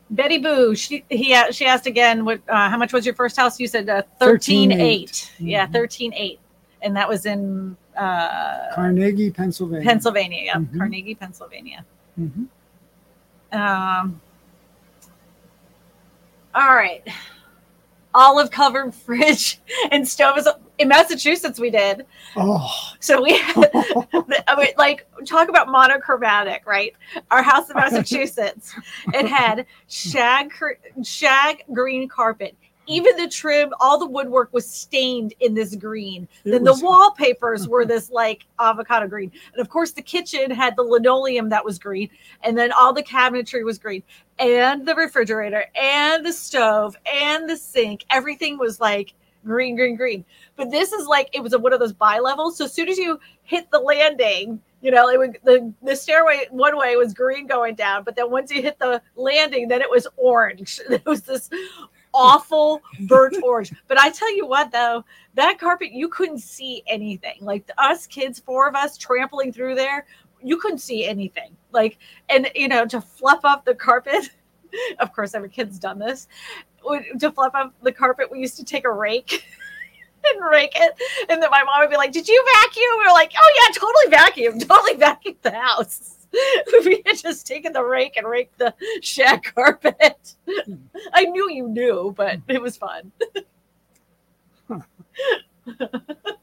[0.09, 3.59] Betty Boo, she he she asked again, what uh, how much was your first house?
[3.59, 5.31] You said uh, thirteen eight.
[5.39, 5.71] Yeah, Mhm.
[5.73, 6.39] thirteen eight,
[6.81, 9.85] and that was in uh, Carnegie, Pennsylvania.
[9.85, 10.41] Pennsylvania.
[10.43, 10.77] Yeah, Mhm.
[10.77, 11.85] Carnegie, Pennsylvania.
[12.19, 12.47] Mhm.
[13.53, 14.21] Um,
[16.55, 17.07] all right.
[18.13, 19.59] Olive covered fridge
[19.91, 20.47] and stove is
[20.81, 21.59] in Massachusetts.
[21.59, 23.69] We did Oh, so we had
[24.47, 26.93] I mean, like talk about monochromatic, right?
[27.29, 28.73] Our house in Massachusetts,
[29.13, 30.51] it had shag
[31.03, 32.55] shag green carpet.
[32.87, 36.27] Even the trim, all the woodwork was stained in this green.
[36.43, 39.31] it then was- the wallpapers were this like avocado green.
[39.53, 42.09] And of course, the kitchen had the linoleum that was green.
[42.43, 44.03] And then all the cabinetry was green.
[44.39, 48.03] And the refrigerator and the stove and the sink.
[48.09, 49.13] Everything was like
[49.45, 50.25] green, green, green.
[50.55, 52.57] But this is like it was a, one of those bi levels.
[52.57, 56.47] So as soon as you hit the landing, you know, it would the, the stairway
[56.49, 59.89] one way was green going down, but then once you hit the landing, then it
[59.89, 60.79] was orange.
[60.89, 61.49] It was this
[62.13, 63.73] awful burnt orange.
[63.87, 67.37] But I tell you what, though, that carpet you couldn't see anything.
[67.41, 70.05] Like us kids, four of us trampling through there,
[70.43, 71.55] you couldn't see anything.
[71.71, 71.97] Like,
[72.29, 74.29] and you know, to fluff up the carpet.
[74.99, 76.29] Of course, every kid's done this.
[77.19, 79.45] To fluff up the carpet, we used to take a rake
[80.25, 80.93] and rake it,
[81.29, 83.73] and then my mom would be like, "Did you vacuum?" We were like, "Oh yeah,
[83.79, 86.17] totally vacuum, totally vacuum the house."
[86.85, 90.35] we had just taken the rake and raked the shag carpet.
[90.49, 90.75] Hmm.
[91.13, 92.51] I knew you knew, but hmm.
[92.51, 93.11] it was fun.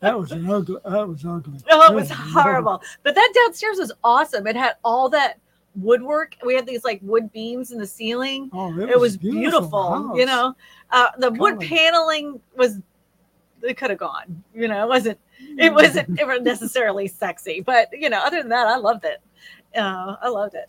[0.00, 0.76] that was an ugly.
[0.84, 1.58] That was ugly.
[1.70, 2.82] Oh, it was horrible.
[3.02, 4.46] But that downstairs was awesome.
[4.46, 5.38] It had all that
[5.76, 6.36] woodwork.
[6.44, 8.50] We had these like wood beams in the ceiling.
[8.52, 10.12] Oh, It was beautiful.
[10.16, 10.54] You know,
[10.90, 12.80] uh, the wood paneling was.
[13.60, 14.44] It could have gone.
[14.54, 15.18] You know, it wasn't.
[15.58, 19.20] It wasn't ever necessarily sexy, but you know, other than that, I loved it.
[19.76, 20.68] Uh, I loved it.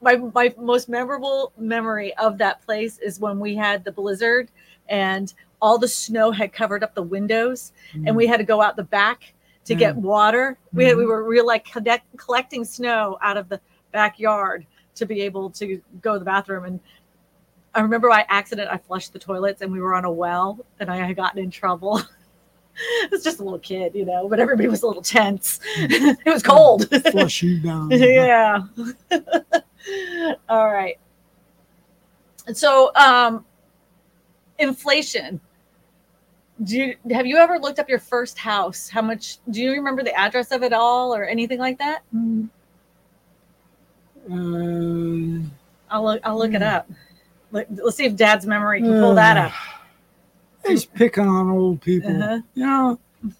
[0.00, 4.50] My my most memorable memory of that place is when we had the blizzard
[4.88, 7.72] and all the snow had covered up the windows
[8.06, 9.32] and we had to go out the back
[9.64, 10.58] to get water.
[10.74, 11.08] We had, we Mhm.
[11.08, 13.60] were we were like collect, collecting snow out of the
[13.94, 16.64] backyard to be able to go to the bathroom.
[16.64, 16.80] And
[17.74, 20.90] I remember by accident I flushed the toilets and we were on a well and
[20.90, 22.02] I had gotten in trouble.
[23.02, 25.60] I was just a little kid, you know, but everybody was a little tense.
[25.76, 26.88] it was cold.
[27.12, 27.90] flush you down.
[27.90, 28.62] yeah.
[30.48, 30.98] All right.
[32.52, 33.44] So, um,
[34.58, 35.40] inflation.
[36.62, 38.88] Do you have you ever looked up your first house?
[38.88, 42.02] How much do you remember the address of it all or anything like that?
[42.14, 42.48] Mm.
[44.30, 45.40] Uh,
[45.90, 46.68] I'll look I'll look it Hmm.
[46.76, 46.90] up.
[47.52, 49.52] Let, let's see if dad's memory can pull that up.
[50.66, 52.10] He's picking on old people.
[52.22, 52.40] Uh-huh.
[52.54, 52.66] You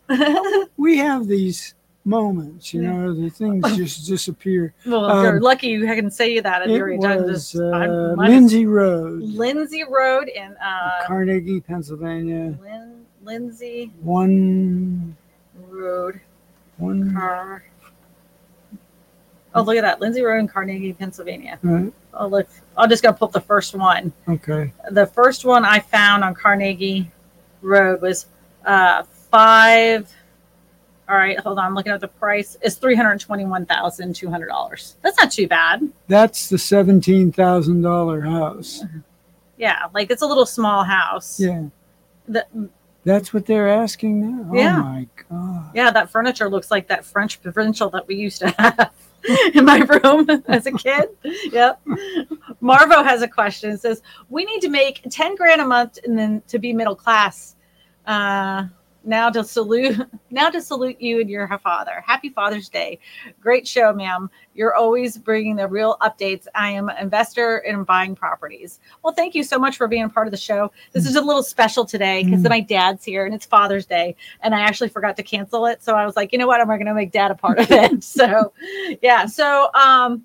[0.08, 2.72] know, we have these moments.
[2.74, 4.74] You know, the things just disappear.
[4.86, 7.00] well, if you're Um, lucky you can say that at It your age.
[7.00, 12.56] Was uh, Lindsay Road, Lindsay Road in uh Carnegie, Pennsylvania.
[12.60, 15.16] Lin, Lindsay One,
[15.70, 16.20] Road.
[16.76, 17.14] one.
[17.14, 17.64] Car.
[19.54, 20.00] Oh, look at that.
[20.00, 21.58] Lindsay Road in Carnegie, Pennsylvania.
[21.62, 22.48] Right, Oh, look.
[22.76, 24.12] I'm just going to pull up the first one.
[24.28, 24.72] okay.
[24.90, 27.10] The first one I found on Carnegie
[27.62, 28.26] Road was
[28.64, 30.12] uh, five.
[31.08, 31.66] All right, hold on.
[31.66, 32.56] I'm looking at the price.
[32.62, 34.94] It's $321,200.
[35.02, 35.88] That's not too bad.
[36.08, 38.82] That's the seventeen thousand dollar house.
[39.56, 41.38] Yeah, like it's a little small house.
[41.38, 41.64] Yeah,
[42.26, 42.46] The,
[43.04, 44.50] that's what they're asking now.
[44.54, 44.78] Yeah.
[44.78, 45.70] Oh my god.
[45.74, 48.90] yeah, that furniture looks like that French provincial that we used to have
[49.54, 51.08] in my room as a kid.
[51.52, 51.80] Yep.
[52.62, 53.70] Marvo has a question.
[53.70, 56.96] It says, We need to make 10 grand a month and then to be middle
[56.96, 57.56] class.
[58.06, 58.66] Uh,
[59.04, 59.98] now to salute
[60.30, 62.02] now to salute you and your father.
[62.06, 62.98] Happy Father's Day.
[63.40, 64.30] Great show, ma'am.
[64.54, 66.46] You're always bringing the real updates.
[66.54, 68.80] I am an investor in buying properties.
[69.02, 70.72] Well, thank you so much for being a part of the show.
[70.92, 72.48] This is a little special today because Mm.
[72.50, 75.82] my dad's here and it's Father's Day and I actually forgot to cancel it.
[75.82, 76.60] So I was like, you know what?
[76.60, 78.02] I'm going to make dad a part of it.
[78.18, 78.52] so,
[79.02, 79.26] yeah.
[79.26, 80.24] So, um,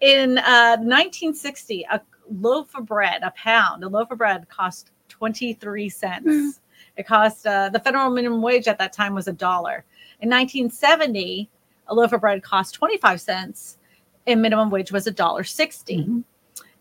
[0.00, 2.00] in uh, 1960, a
[2.40, 6.26] loaf of bread, a pound, a loaf of bread cost 23 cents.
[6.26, 6.50] Mm.
[6.98, 9.84] It cost uh, the federal minimum wage at that time was a dollar.
[10.20, 11.48] In 1970,
[11.86, 13.78] a loaf of bread cost 25 cents,
[14.26, 15.96] and minimum wage was a dollar 60.
[15.96, 16.24] Mhm.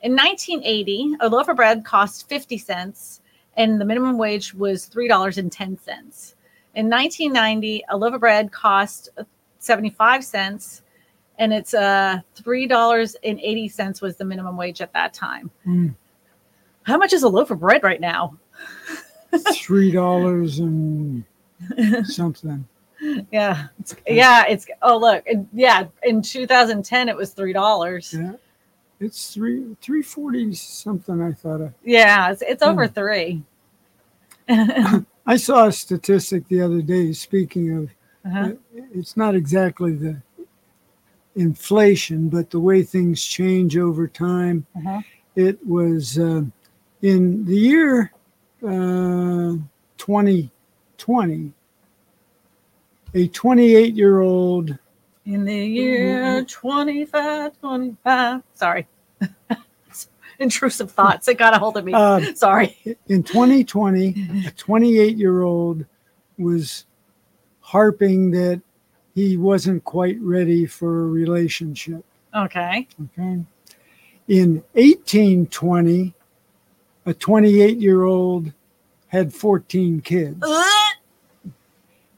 [0.02, 3.22] In 1980, a loaf of bread cost 50 cents,
[3.56, 6.36] and the minimum wage was $3.10.
[6.74, 9.10] In 1990, a loaf of bread cost
[9.60, 10.82] 75 cents,
[11.38, 15.52] and it's uh, $3.80 was the minimum wage at that time.
[15.66, 15.96] Mm.
[16.84, 18.38] How much is a loaf of bread right now?
[19.54, 21.24] Three dollars and
[22.06, 22.68] something.
[23.32, 24.46] Yeah, it's, yeah.
[24.48, 25.86] It's oh look, yeah.
[26.04, 28.14] In 2010, it was three dollars.
[28.14, 28.34] Yeah,
[29.00, 31.22] it's three three forty something.
[31.22, 31.74] I thought of.
[31.84, 32.90] Yeah, it's, it's over Yeah.
[32.90, 33.44] three.
[35.28, 37.12] I saw a statistic the other day.
[37.14, 37.90] Speaking of,
[38.26, 38.54] Uh-huh.
[38.94, 40.22] it's not exactly the
[41.36, 44.66] inflation, but the way things change over time.
[44.76, 45.02] Uh-huh.
[45.36, 46.42] It was uh,
[47.02, 48.12] in the year
[48.64, 49.56] uh,
[49.98, 51.52] 2020,
[53.14, 54.78] a 28 year old
[55.26, 56.46] In the year Mm-hmm.
[56.46, 58.42] 25, 25.
[58.54, 58.88] Sorry.
[60.40, 61.28] Intrusive thoughts.
[61.28, 61.94] It got a hold of me.
[61.94, 62.78] uh, Sorry.
[63.08, 65.84] in 2020, a 28 year old
[66.38, 66.86] was
[67.62, 68.62] harping that
[69.16, 72.06] he wasn't quite ready for a relationship.
[72.36, 72.88] Okay.
[73.18, 73.42] Okay.
[74.28, 76.14] In 1820,
[77.08, 78.52] a 28 year old
[79.08, 80.38] had 14 kids.
[80.42, 80.96] Uh-huh.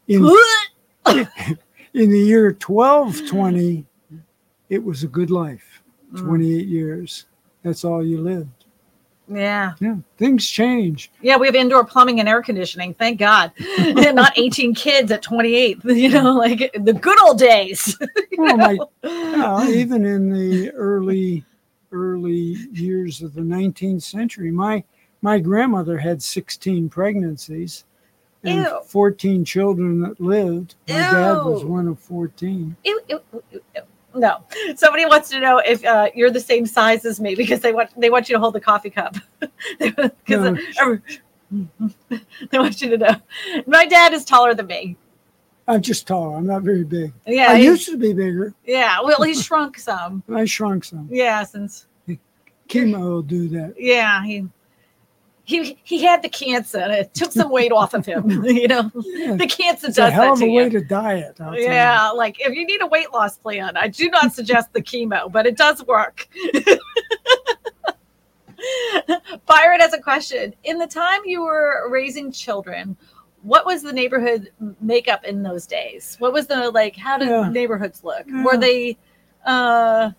[0.08, 1.26] In, uh-huh.
[1.94, 3.86] in the year 1220,
[4.70, 5.82] it was a good life.
[6.14, 6.26] Mm.
[6.26, 7.26] 28 years.
[7.64, 8.50] That's all you lived.
[9.32, 9.74] Yeah.
[9.80, 9.98] Yeah.
[10.18, 11.12] Things change.
[11.22, 12.96] Yeah, we have indoor plumbing and air conditioning.
[12.96, 13.52] Thank God.
[13.78, 15.84] Not 18 kids at 28.
[15.84, 17.96] You know, like the good old days.
[18.40, 21.46] Well, my, yeah, even in the early
[21.92, 24.84] early years of the 19th century, my
[25.22, 27.84] my grandmother had 16 pregnancies
[28.44, 28.82] and Ew.
[28.86, 30.76] 14 children that lived.
[30.88, 32.76] My dad was one of 14.
[32.86, 33.82] Ew, ew, ew, ew, ew.
[34.16, 34.44] No,
[34.76, 37.92] somebody wants to know if uh, you're the same size as me because they want
[38.00, 39.16] they want you to hold the coffee cup.
[39.80, 41.00] Because No.
[42.52, 43.16] they want you to know.
[43.66, 44.98] My dad is taller than me.
[45.70, 46.36] I'm just tall.
[46.36, 47.14] I'm not very big.
[47.28, 48.54] Yeah, I he- used to be bigger.
[48.66, 49.00] yeah.
[49.02, 50.24] Well, he shrunk some.
[50.34, 51.08] I shrunk some.
[51.12, 51.86] Yeah, since
[52.68, 53.74] Chemo will do that.
[53.80, 54.48] yeah he
[55.44, 56.80] he he had the cancer.
[56.90, 58.30] It took some weight off of him.
[58.46, 60.70] You know, Yeah, the cancer it's does a hell that of a way you.
[60.72, 61.40] to diet.
[61.42, 61.58] I'll.
[61.58, 65.32] Yeah, like if you need a weight loss plan, I do not suggest the chemo,
[65.32, 66.28] but it does work.
[69.48, 70.54] Byron has a question.
[70.64, 72.98] In the time you were raising children,
[73.44, 76.16] what was the neighborhood makeup in those days?
[76.20, 76.96] What was the like?
[76.96, 77.50] How did Yeah.
[77.50, 78.26] neighborhoods look?
[78.28, 78.44] Yeah.
[78.44, 78.98] Were they?
[79.46, 80.12] uh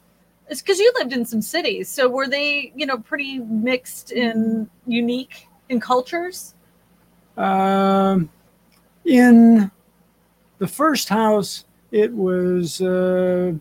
[0.49, 4.69] It's because you lived in some cities, so were they, you know, pretty mixed and
[4.87, 6.55] unique in cultures?
[7.37, 8.29] Um,
[9.05, 9.71] in
[10.59, 13.53] the first house, it was, uh,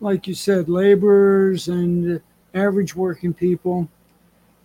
[0.00, 2.20] like you said, laborers and
[2.54, 3.88] average working people.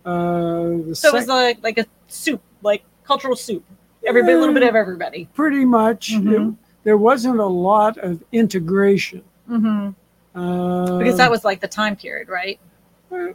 [0.04, 3.64] Uh, So it was like like a soup, like cultural soup.
[4.08, 5.28] Everybody, a little bit of everybody.
[5.34, 6.12] pretty much.
[6.14, 6.56] it- Mhm.
[6.84, 9.22] there wasn't a lot of integration.
[9.46, 9.88] hmm
[10.34, 12.58] Uh, Because that was like the time period, right?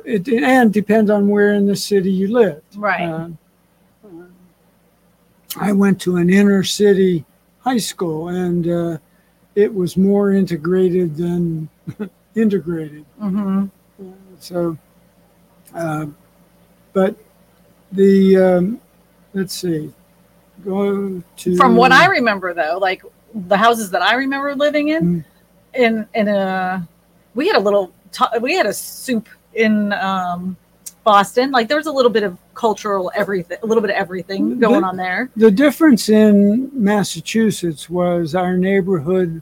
[0.05, 2.75] it and depends on where in the city you lived.
[2.77, 3.01] Right.
[3.09, 3.29] Uh,
[5.59, 7.25] I went to an inner city
[7.59, 8.97] high school, and uh,
[9.55, 11.69] it was more integrated than
[12.35, 13.05] integrated.
[13.19, 13.65] hmm
[14.39, 14.77] So,
[15.75, 16.05] uh,
[16.93, 17.15] but
[17.91, 18.79] the um,
[19.33, 19.91] let's see,
[20.63, 25.03] go to From what I remember, though, like the houses that I remember living in,
[25.03, 25.25] Mm.
[25.73, 26.87] in in a,
[27.35, 30.55] we had a little, t- we had a soup in um,
[31.03, 31.51] Boston.
[31.51, 34.81] Like there was a little bit of cultural everything, a little bit of everything going
[34.81, 35.29] The- on there.
[35.35, 39.41] The difference in Massachusetts was our neighborhood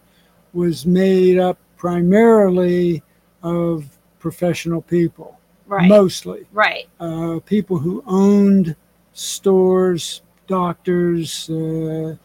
[0.53, 3.01] was made up primarily
[3.43, 3.85] of
[4.19, 5.87] professional people, Right.
[5.89, 6.87] mostly right.
[6.99, 8.75] uh, people who owned
[9.13, 10.21] stores,
[10.55, 11.49] doctors.
[11.49, 12.15] Uh,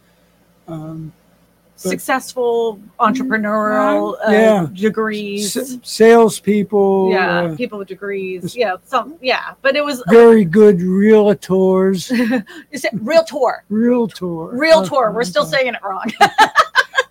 [0.68, 1.12] um,
[1.78, 4.66] Successful entrepreneurial uh, Yeah.
[4.72, 5.54] degrees.
[5.58, 8.56] s- salespeople, yeah, uh, people with degrees.
[8.56, 9.16] Yeah, some.
[9.20, 12.10] Yeah, but it was very good realtors,
[12.70, 13.64] is it realtor?
[13.68, 14.56] Realtor.
[14.56, 15.12] realtor.
[15.12, 16.10] We're still saying it wrong.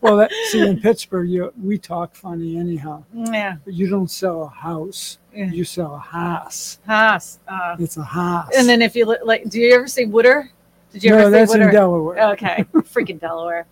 [0.02, 3.04] Well, that, see, in Pittsburgh, you, we talk funny anyhow.
[3.12, 3.56] yeah.
[3.66, 5.46] But you don't sell a house; Yeah.
[5.50, 6.78] you sell a house.
[6.86, 7.40] House.
[7.48, 8.52] Uh, It's a house.
[8.56, 10.52] and then if you li- like, do you ever say Wooder?
[10.96, 11.72] Did you no, ever say that's in Wooder?
[11.74, 12.32] Delaware.
[12.32, 13.66] Okay, freaking Delaware.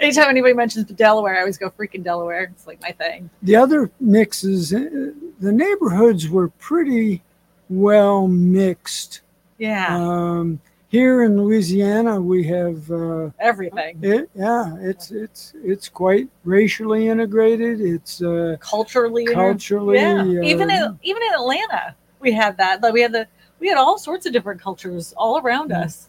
[0.00, 2.44] Anytime anybody mentions Delaware, I always go freaking Delaware.
[2.44, 3.28] It's like my thing.
[3.42, 7.22] The other mixes, uh, the neighborhoods were pretty
[7.68, 9.20] well mixed.
[9.58, 12.90] Yeah, Um, here in Louisiana, we have.
[12.90, 13.98] Uh, everything.
[14.00, 17.82] It, yeah, it's it's it's quite racially integrated.
[17.82, 19.98] It's uh, Culturally, culturally.
[19.98, 20.22] yeah.
[20.22, 22.82] uh, even in even in Atlanta, we had that.
[22.82, 23.26] Like we had the
[23.60, 25.82] we had all sorts of different cultures all around Yeah.
[25.82, 26.08] us.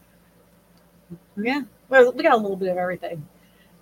[1.37, 3.25] Yeah, well, we got a little bit of everything.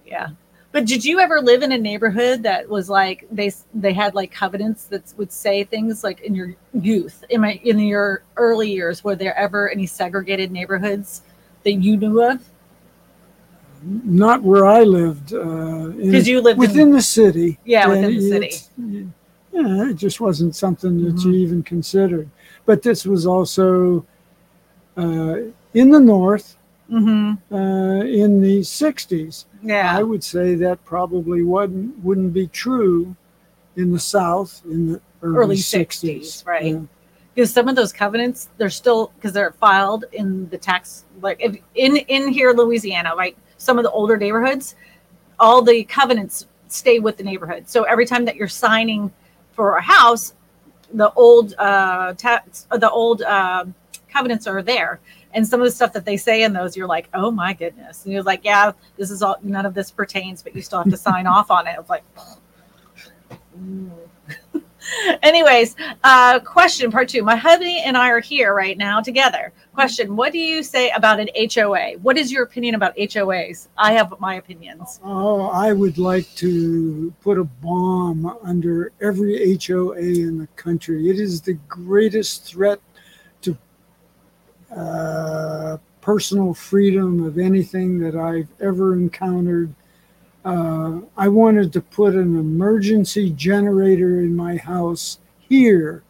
[0.06, 0.30] Yeah.
[0.72, 4.32] But did you ever live in a neighborhood that was like they they had like
[4.32, 9.04] covenants that would say things like in your youth, in my in your early years,
[9.04, 11.24] were there ever any segregated neighborhoods
[11.64, 12.42] that you knew of?
[13.84, 15.30] Not where I lived.
[15.30, 17.60] Because Because you lived within in the city.
[17.66, 18.46] Yeah, within the city.
[18.48, 18.70] it's-
[19.52, 21.26] Yeah, it just wasn't something that Mhm.
[21.26, 22.30] you even considered.
[22.68, 24.06] But this was also
[24.96, 25.38] uh,
[25.74, 26.56] in the north
[26.90, 29.46] hmm uh, in the 60s.
[29.62, 29.98] Yeah.
[29.98, 33.16] I would say that probably wouldn't wouldn't be true
[33.76, 36.20] in the South in the early, Early 60s.
[36.20, 36.74] 60s, right.
[36.74, 36.82] Yeah.
[37.34, 41.58] Because some of those covenants, they're still because they're filed in the tax like if,
[41.76, 43.38] in in here Louisiana, right?
[43.58, 44.76] Some of the older neighborhoods,
[45.40, 47.68] all the covenants stay with the neighborhood.
[47.68, 49.12] So every time that you're signing
[49.52, 50.34] for a house,
[50.94, 53.66] the old uh tax the old uh,
[54.12, 55.00] covenants are there.
[55.34, 58.04] And some of the stuff that they say in those, you're like, oh my goodness.
[58.04, 60.90] And you're like, yeah, this is all none of this pertains, but you still have
[60.90, 61.76] to sign off on it.
[61.80, 62.04] It's like
[63.58, 63.92] mm.
[65.24, 67.24] Anyways, uh, question part two.
[67.24, 69.54] My hubby and I are here right now together.
[69.74, 71.94] Question: What do you say about an HOA?
[72.02, 73.68] What is your opinion about HOAs?
[73.78, 75.00] I have my opinions.
[75.04, 81.10] Oh, I would like to put a bomb under every HOA in the country.
[81.10, 82.80] It is the greatest threat
[83.42, 83.58] to
[84.76, 89.74] uh, personal freedom of anything that I've ever encountered.
[90.48, 96.04] Uh, I wanted to put an emergency generator in my house here,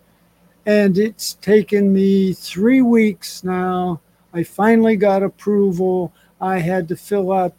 [0.64, 4.00] and it's taken me three weeks now.
[4.36, 6.14] I finally got approval.
[6.40, 7.56] I had to fill out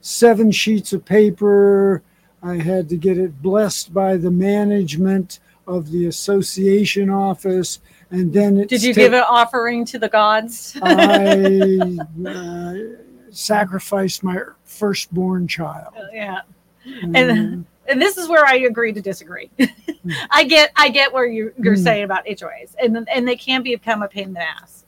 [0.00, 2.02] seven sheets of paper.
[2.42, 7.78] I had to get it blessed by the management of the association office,
[8.10, 10.76] and then it's Did you ta- give an offering to the gods?
[10.82, 11.78] I
[12.26, 13.05] uh,
[13.36, 15.92] sacrificed my firstborn child.
[16.12, 16.40] yeah.
[16.86, 19.50] Mm, and this is where I agree to disagree.
[20.30, 21.82] I get I get where you, you're Mm.
[21.82, 24.84] saying about HOAs, and and they can become a pain in the ass,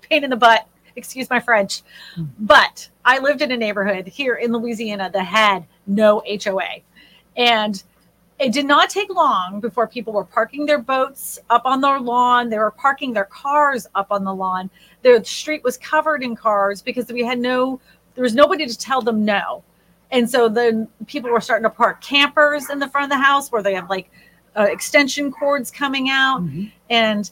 [0.00, 0.66] pain in the butt.
[0.96, 1.82] Excuse my French,
[2.16, 2.28] Mm.
[2.38, 6.80] but I lived in a neighborhood here in Louisiana that had no HOA,
[7.36, 7.82] and
[8.42, 12.50] it did not take long before people were parking their boats up on their lawn.
[12.50, 14.68] They were parking their cars up on the lawn.
[15.02, 17.80] The street was covered in cars because we had no,
[18.14, 19.62] there was nobody to tell them no.
[20.10, 23.52] And so then people were starting to park campers in the front of the house
[23.52, 24.10] where they have like
[24.56, 26.42] uh, extension cords coming out.
[26.42, 26.72] mhm.
[26.90, 27.30] And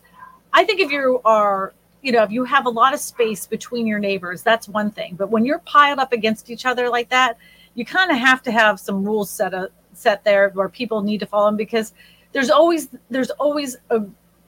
[0.52, 3.86] I think if you are, you know, if you have a lot of space between
[3.86, 5.16] your neighbors, that's one thing.
[5.16, 7.36] But when you're piled up against each other like that,
[7.74, 9.70] you kind of have to have some rules set up,
[10.00, 11.92] set there where people need to follow them because
[12.32, 14.02] there's always there's always a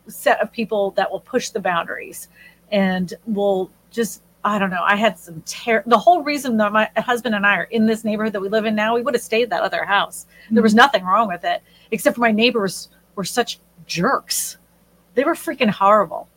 [0.09, 2.29] set of people that will push the boundaries
[2.71, 4.83] and will just I don't know.
[4.83, 8.03] I had some ter- the whole reason that my husband and I are in this
[8.03, 10.27] neighborhood that we live in now, we would have stayed at that other house.
[10.51, 10.79] There was mm-hmm.
[10.79, 14.59] nothing wrong with it, except for my neighbors were such jerks.
[15.15, 16.29] They were freaking horrible.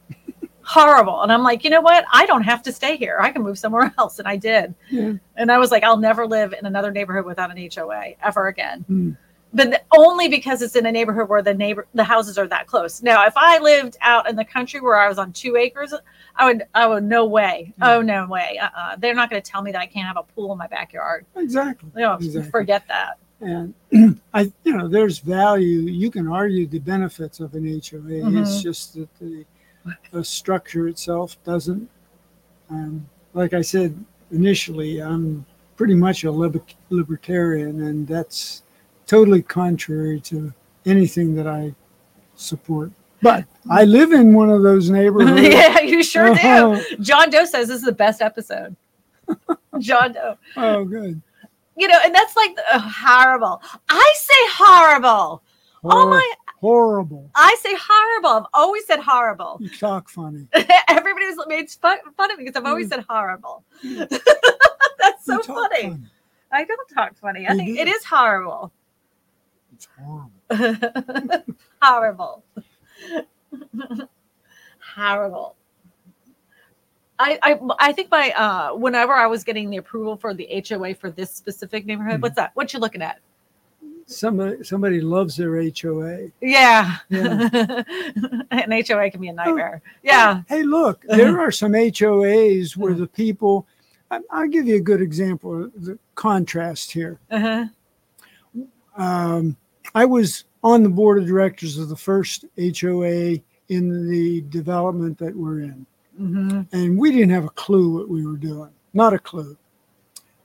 [0.65, 1.21] Horrible.
[1.21, 2.05] And I'm like, you know what?
[2.11, 3.17] I don't have to stay here.
[3.21, 4.19] I can move somewhere else.
[4.19, 4.73] And I did.
[4.89, 5.13] Yeah.
[5.37, 8.81] And I was like, I'll never live in another neighborhood without an HOA ever again.
[8.87, 9.11] Hmm.
[9.53, 13.01] But only because it's in a neighborhood where the neighbor the houses are that close.
[13.01, 15.93] Now, if I lived out in the country where I was on two acres,
[16.35, 17.73] I would I would no way.
[17.77, 17.83] Hmm.
[17.83, 18.59] Oh no way.
[18.61, 18.97] Uh-uh.
[18.97, 21.25] They're not going to tell me that I can't have a pool in my backyard.
[21.37, 21.89] Exactly.
[21.95, 22.51] No, Exactly.
[22.51, 23.17] forget that.
[23.39, 23.73] And
[24.33, 25.81] I, you know, there's value.
[25.81, 27.71] You can argue the benefits of an HOA.
[28.41, 28.63] It's Mhm.
[28.63, 29.45] just that the,
[30.11, 31.89] the structure itself doesn't.
[32.69, 38.63] Um, like I said initially, I'm pretty much a liber- libertarian, and that's
[39.07, 40.53] totally contrary to
[40.85, 41.73] anything that I
[42.35, 42.91] support.
[43.21, 45.41] But I live in one of those neighborhoods.
[45.53, 46.41] yeah, you sure do.
[46.43, 48.75] Oh, John Doe says this is the best episode.
[49.79, 50.37] John Doe.
[50.57, 51.21] oh, good.
[51.77, 53.61] You know, and that's like uh, horrible.
[53.89, 55.41] I say horrible.
[55.83, 56.33] Oh my,
[56.65, 57.29] horrible.
[57.35, 58.29] I say horrible.
[58.29, 59.57] I've always said horrible.
[59.59, 60.47] You talk funny.
[60.89, 63.63] Everybody's made fun, fun of me because I've always said horrible.
[63.83, 65.97] that's so talk funny.
[66.51, 67.47] I don't talk funny.
[67.47, 67.81] I You think do.
[67.83, 68.71] it is horrible.
[69.73, 71.43] It's horrible.
[71.81, 72.43] horrible.
[74.95, 75.55] horrible.
[77.17, 80.95] I, I I think my uh whenever I was getting the approval for the HOA
[80.95, 82.21] for this specific neighborhood, Mhm.
[82.23, 82.51] what's that?
[82.55, 83.19] What you looking at?
[84.07, 86.27] Somebody somebody loves their HOA.
[86.41, 86.97] Yeah.
[87.09, 87.49] Yeah.
[88.51, 89.81] An HOA can be a nightmare.
[90.03, 90.43] Yeah.
[90.47, 93.67] Hey, look, there are some HOAs where the people.
[94.29, 97.19] I'll give you a good example of the contrast here.
[97.31, 97.65] Uh-huh.
[98.95, 99.57] Um,
[99.95, 103.39] I was on the board of directors of the first HOA
[103.69, 105.85] in the development that we're in.
[106.15, 109.57] hmm and we didn't have a clue what we were doing not a clue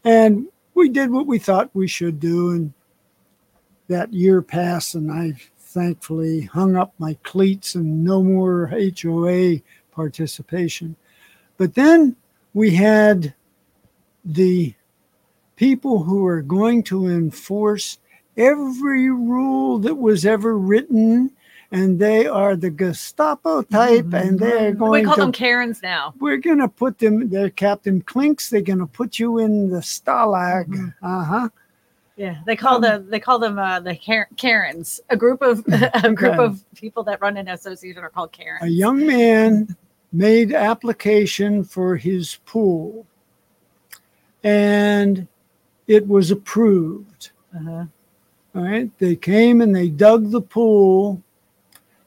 [0.05, 2.51] and we did what we thought we should do.
[2.51, 2.73] And
[3.91, 8.73] that year passed, and I thankfully hung up my cleats and no more
[9.03, 9.61] HOA
[9.93, 10.97] participation.
[11.59, 12.17] But then
[12.55, 13.35] we had
[14.25, 14.75] the
[15.57, 17.99] people who are going to enforce
[18.37, 21.31] every rule that was ever written
[21.73, 24.15] and they are the Gestapo type, mm-hmm.
[24.15, 25.03] and they're going.
[25.03, 26.15] We call to, them Karens now.
[26.19, 27.29] We're going to put them.
[27.29, 28.51] They're Captain Clinks.
[28.51, 30.67] They're going to put you in the Stalag.
[30.67, 31.07] Mm-hmm.
[31.07, 31.49] Uh huh.
[32.21, 33.97] Yeah, they call um, them they call them uh, the
[34.37, 35.01] Karens.
[35.09, 35.65] A group of
[36.05, 36.45] a group okay.
[36.45, 38.63] of people that run an association are called Karens.
[38.63, 39.75] A young man
[40.13, 43.07] made application for his pool,
[44.45, 45.27] and
[45.87, 47.31] it was approved.
[47.57, 47.87] Uh-huh.
[48.55, 51.23] All right, they came and they dug the pool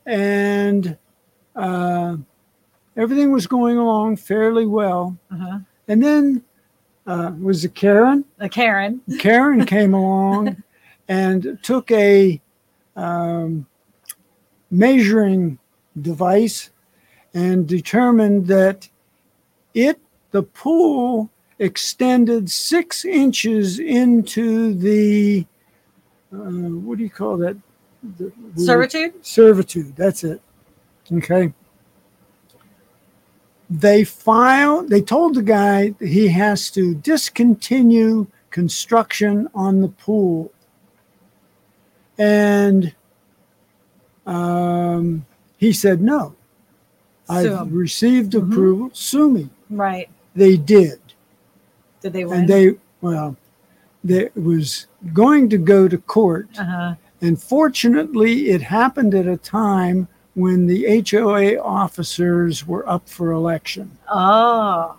[0.06, 0.96] and
[1.56, 2.18] uh,
[2.98, 5.18] everything was going along fairly well.
[5.32, 5.58] Uh-huh.
[5.88, 6.44] And then
[7.08, 8.26] uh, was it Karen?
[8.40, 9.02] A Karen.
[9.20, 10.64] Karen came along
[11.08, 12.42] and took a
[12.96, 13.66] um,
[14.72, 15.60] measuring
[16.02, 16.70] device
[17.34, 18.90] and determined that
[19.74, 20.00] it,
[20.32, 21.30] the pool,
[21.60, 25.46] extended six inches into the
[26.34, 27.56] uh, what do you call that?
[28.18, 29.26] the, servitude.
[29.26, 29.96] Servitude.
[29.96, 30.42] That's it.
[31.12, 31.54] Okay.
[33.70, 34.90] They filed.
[34.90, 40.52] They told the guy he has to discontinue construction on the pool,
[42.18, 42.94] and
[44.26, 45.26] um,
[45.58, 46.36] he said no.
[47.30, 48.52] Sue I've received mm-hmm.
[48.52, 48.90] approval.
[48.94, 49.50] Sue me.
[49.70, 50.10] Right.
[50.36, 51.00] They did.
[52.02, 52.42] Did they win?
[52.42, 53.38] And they well,
[54.04, 56.48] there was going to go to court.
[56.58, 56.96] Uh-huh.
[57.22, 63.98] And fortunately, it happened at a time when the HOA officers were up for election.
[64.10, 64.98] Oh.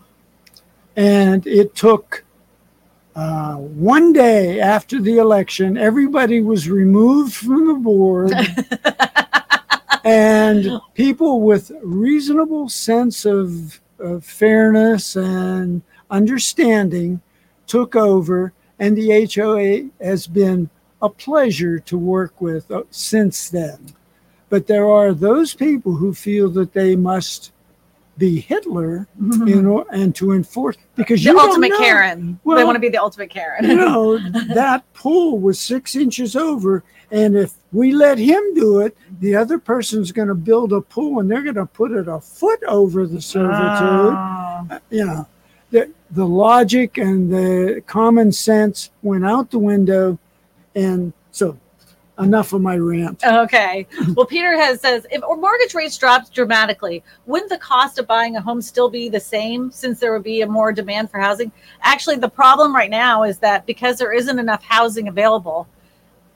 [0.96, 2.24] And it took
[3.16, 8.32] uh, one day after the election, everybody was removed from the board.
[10.04, 17.20] and people with reasonable sense of, of fairness and understanding
[17.66, 20.68] took over, and the HOA has been
[21.00, 23.94] a pleasure to work with uh, since then.
[24.54, 27.50] But there are those people who feel that they must
[28.16, 29.48] be Hitler mm-hmm.
[29.48, 32.38] in or, and to enforce because the you ultimate Karen.
[32.44, 33.64] Well, they want to be the ultimate Karen.
[33.64, 34.16] you know,
[34.54, 39.58] that pool was six inches over, and if we let him do it, the other
[39.58, 43.08] person's going to build a pool and they're going to put it a foot over
[43.08, 43.58] the servitude.
[43.60, 44.78] Oh.
[44.88, 45.26] you know,
[45.72, 50.16] the, the logic and the common sense went out the window
[50.76, 51.58] and so
[52.18, 53.22] enough of my rant.
[53.24, 53.86] Okay.
[54.14, 58.40] Well, Peter has says if mortgage rates dropped dramatically, wouldn't the cost of buying a
[58.40, 61.50] home still be the same since there would be a more demand for housing?
[61.82, 65.66] Actually, the problem right now is that because there isn't enough housing available,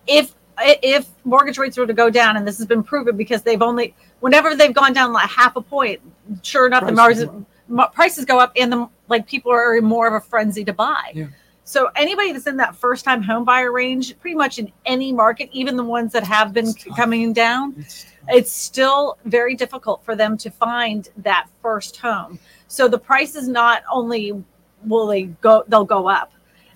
[0.07, 3.62] if if mortgage rates were to go down, and this has been proven because they've
[3.62, 6.01] only whenever they've gone down like half a point,
[6.43, 7.26] sure enough, prices the
[7.72, 10.72] margin, prices go up, and the like people are in more of a frenzy to
[10.72, 11.12] buy.
[11.14, 11.26] Yeah.
[11.69, 15.51] So anybody that's in that first time home buyer range, pretty much in any market,
[15.53, 20.39] even the ones that have been coming down, it's, it's, still very difficult for them
[20.39, 22.39] to find that first home.
[22.69, 24.43] So the price is not only
[24.87, 26.33] will they go, they'll go up.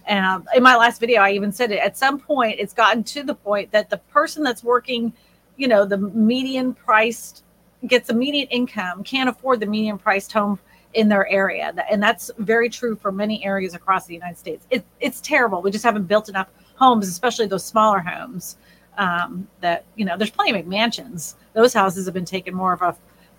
[0.07, 1.79] And um, in my last video, I even said it.
[1.79, 5.11] At some point, it's gotten to the point that the person that's working,
[5.57, 7.45] you know, the median priced
[7.87, 10.59] gets a median income, can't afford the median priced home
[10.95, 11.73] in their area.
[11.91, 14.67] And that's very true for many areas across the United States.
[14.71, 15.63] It, it's terrible.
[15.63, 18.57] We just haven't built enough homes, especially those smaller homes.
[18.99, 21.37] Um, that you know, there's plenty of mansions.
[21.55, 22.95] Those houses have been taking more of a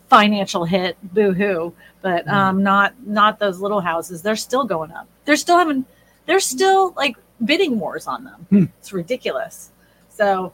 [0.09, 1.73] financial hit, boo hoo.
[2.01, 2.35] But mm-hmm.
[2.35, 4.23] um, not not those little houses.
[4.23, 5.07] They're still going up.
[5.25, 5.85] They're still having.
[6.25, 8.47] They're still like bidding wars on them.
[8.49, 8.63] Hmm.
[8.79, 9.71] It's ridiculous.
[10.09, 10.53] So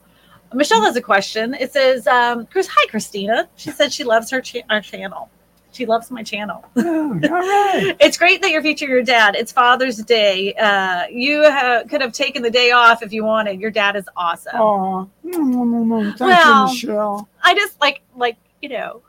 [0.54, 1.54] Michelle has a question.
[1.54, 3.48] It says, um, Chris, hi, Christina.
[3.56, 5.30] She said she loves her cha- our channel.
[5.72, 6.66] She loves my channel.
[6.82, 7.96] Oh, all right.
[8.00, 9.36] it's great that you're featuring your dad.
[9.36, 10.54] It's Father's Day.
[10.56, 11.42] Uh, you
[11.90, 13.60] could have taken the day off if you wanted.
[13.60, 14.54] Your dad is awesome.
[14.56, 17.30] Oh, thank well, you, Michelle.
[17.44, 19.02] I just like like you know,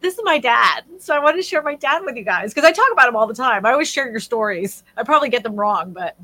[0.00, 2.68] this is my dad, so I wanted to share my dad with you guys because
[2.68, 3.66] I talk about him all the time.
[3.66, 4.84] I always share your stories.
[4.96, 6.16] I probably get them wrong, but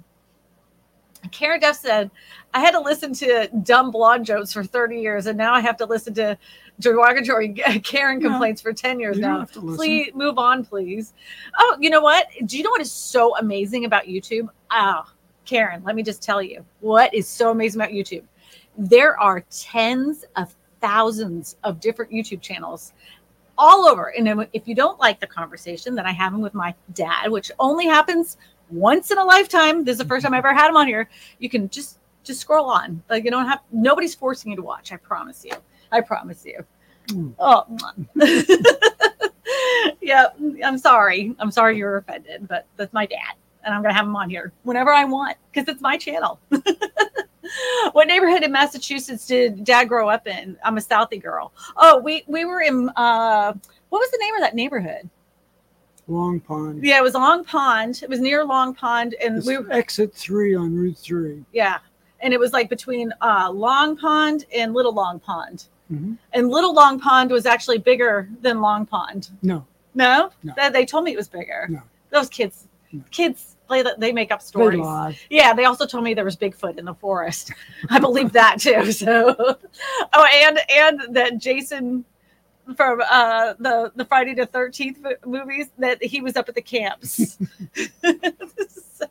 [1.30, 2.11] Karen Duff said,
[2.53, 5.76] I had to listen to dumb blonde jokes for 30 years, and now I have
[5.78, 6.36] to listen to
[6.81, 7.53] derogatory
[7.85, 9.45] Karen complaints for 10 years now.
[9.45, 11.14] Please move on, please.
[11.59, 12.26] Oh, you know what?
[12.47, 14.49] Do you know what is so amazing about YouTube?
[14.72, 15.05] Oh,
[15.45, 18.24] Karen, let me just tell you what is so amazing about YouTube.
[18.76, 22.93] There are tens of thousands of different YouTube channels
[23.59, 24.14] all over.
[24.16, 27.87] And if you don't like the conversation that I have with my dad, which only
[27.87, 28.39] happens
[28.70, 29.85] once in a lifetime.
[29.85, 31.09] This is the first time I ever had him on here.
[31.39, 33.03] You can just just scroll on.
[33.09, 34.93] Like you don't have nobody's forcing you to watch.
[34.93, 35.53] I promise you.
[35.93, 36.64] I promise you.
[37.09, 37.34] Mm.
[37.38, 37.66] Oh,
[40.01, 40.26] yeah.
[40.64, 41.34] I'm sorry.
[41.38, 43.34] I'm sorry you're offended, but that's my dad,
[43.64, 46.38] and I'm gonna have him on here whenever I want because it's my channel.
[47.93, 50.57] what neighborhood in Massachusetts did Dad grow up in?
[50.64, 51.53] I'm a Southie girl.
[51.76, 52.88] Oh, we we were in.
[52.97, 53.53] uh
[53.88, 55.09] What was the name of that neighborhood?
[56.07, 56.84] Long Pond.
[56.84, 58.01] Yeah, it was Long Pond.
[58.03, 61.45] It was near Long Pond, and It's we exit three on Route three.
[61.53, 61.78] yeah,
[62.20, 65.66] and it was like between uh, Long Pond and Little Long Pond.
[65.91, 66.16] Mhm.
[66.32, 69.30] And Little Long Pond was actually bigger than Long Pond.
[69.43, 70.53] No, No, No.
[70.57, 71.66] They, they told me it was bigger.
[71.68, 71.82] No.
[72.11, 73.03] Those kids, No.
[73.11, 74.80] kids, they they make up stories.
[75.30, 77.53] Yeah, they also told me there was Bigfoot in the forest.
[77.91, 78.91] I believe that too.
[78.93, 79.34] So,
[80.12, 82.05] oh, and and that Jason
[82.76, 87.38] from uh the the Friday the Thirteenth movies that he was up at the camps.
[89.01, 89.07] So.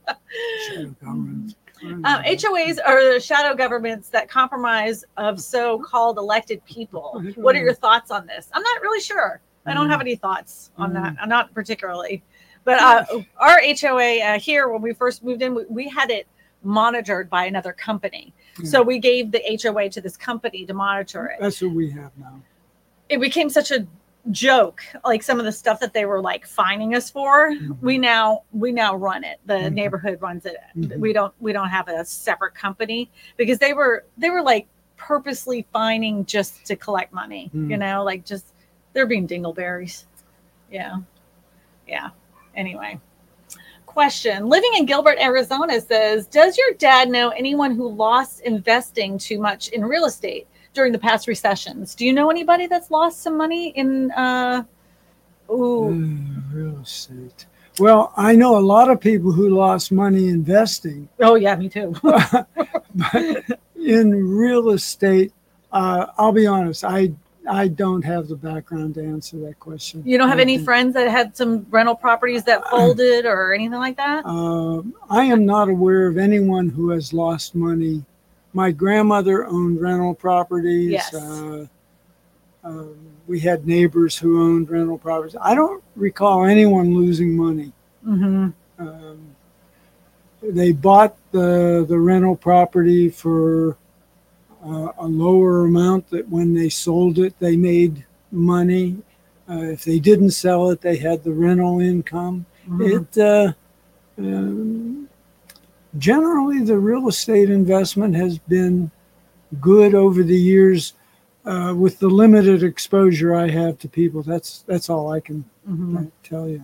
[1.84, 7.23] Um, HOAs are the shadow governments that compromise of so-called elected people.
[7.36, 8.49] What are your thoughts on this?
[8.53, 9.41] I'm not really sure.
[9.65, 11.15] I don't have any thoughts on that.
[11.27, 12.23] Not particularly,
[12.63, 13.05] but uh,
[13.38, 16.27] our HOA uh, here when we first moved in, we, we had it
[16.63, 18.34] monitored by another company.
[18.63, 21.39] So we gave the HOA to this company to monitor it.
[21.39, 22.41] That's what we have now.
[23.07, 23.88] It became such a
[24.32, 27.51] joke, like some of the stuff that they were like fining us for.
[27.51, 27.77] Mhm.
[27.82, 29.39] We now we now run it.
[29.45, 29.73] The Mhm.
[29.73, 30.57] neighborhood runs it.
[30.77, 30.97] Mhm.
[30.99, 34.67] We don't we don't have a separate company because they were they were like
[34.97, 37.49] purposely fining just to collect money.
[37.53, 37.80] You Mm.
[37.80, 38.53] know, like just
[38.93, 40.05] they're being dingleberries.
[40.71, 40.97] Yeah.
[41.88, 42.09] Yeah.
[42.55, 42.99] Anyway.
[43.86, 49.39] Question Living in Gilbert, Arizona says Does your dad know anyone who lost investing too
[49.39, 51.95] much in real estate during the past recessions?
[51.95, 54.63] Do you know anybody that's lost some money in, uh,
[55.51, 57.45] ooh, Uh, real estate.
[57.80, 61.95] Well, I know a lot of people who lost money investing, oh, yeah, me too.
[62.01, 63.45] but
[63.76, 65.32] in real estate,
[65.72, 67.13] uh, I'll be honest, I
[67.49, 70.03] I don't have the background to answer that question.
[70.05, 73.97] you don't have any friends that had some rental properties that folded or anything like
[73.97, 74.24] that?
[74.26, 78.03] Um, I am not aware of anyone who has lost money.
[78.53, 80.91] My grandmother owned rental properties.
[80.91, 81.13] Yes.
[81.13, 81.67] Uh,
[82.63, 82.97] um,
[83.27, 85.35] we had neighbors who owned rental properties.
[85.39, 87.71] I don't recall anyone losing money.
[88.05, 88.49] Mm-hmm.
[88.79, 89.35] Um,
[90.41, 93.77] they bought the the rental property for
[94.65, 98.97] uh, a lower amount that when they sold it they made money.
[99.49, 102.45] Uh, if they didn't sell it, they had the rental income.
[102.79, 103.53] It uh,
[104.19, 105.09] um,
[105.99, 108.89] generally the real estate investment has been
[109.61, 110.93] good over the years.
[111.45, 115.97] Uh, with the limited exposure I have to people, that's that's all I can Mhm.
[115.97, 116.63] uh, tell you.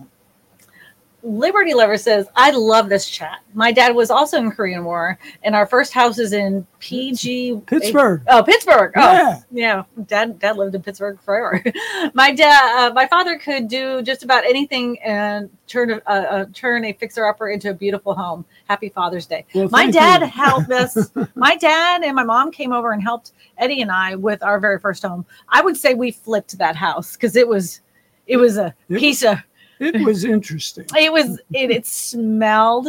[1.26, 3.40] Liberty Lover says, I love this chat.
[3.52, 8.22] My dad was also in Korean War, and our first house is in PG Pittsburgh.
[8.28, 8.92] Oh, Pittsburgh.
[8.94, 9.40] Oh, Yeah.
[9.50, 9.82] yeah.
[10.06, 11.64] Dad, dad lived in Pittsburgh forever.
[12.14, 16.84] my dad, uh, my father could do just about anything and turn a, a turn
[16.84, 18.44] a fixer upper into a beautiful home.
[18.68, 19.44] Happy Father's Day.
[19.52, 20.28] Well, My dad you.
[20.28, 21.10] helped us.
[21.34, 24.78] My dad and my mom came over and helped Eddie and I with our very
[24.78, 25.26] first home.
[25.48, 27.80] I would say we flipped that house because it was,
[28.28, 29.38] it was a It- piece of
[29.80, 30.86] It was interesting.
[30.96, 32.88] it was it, it smelled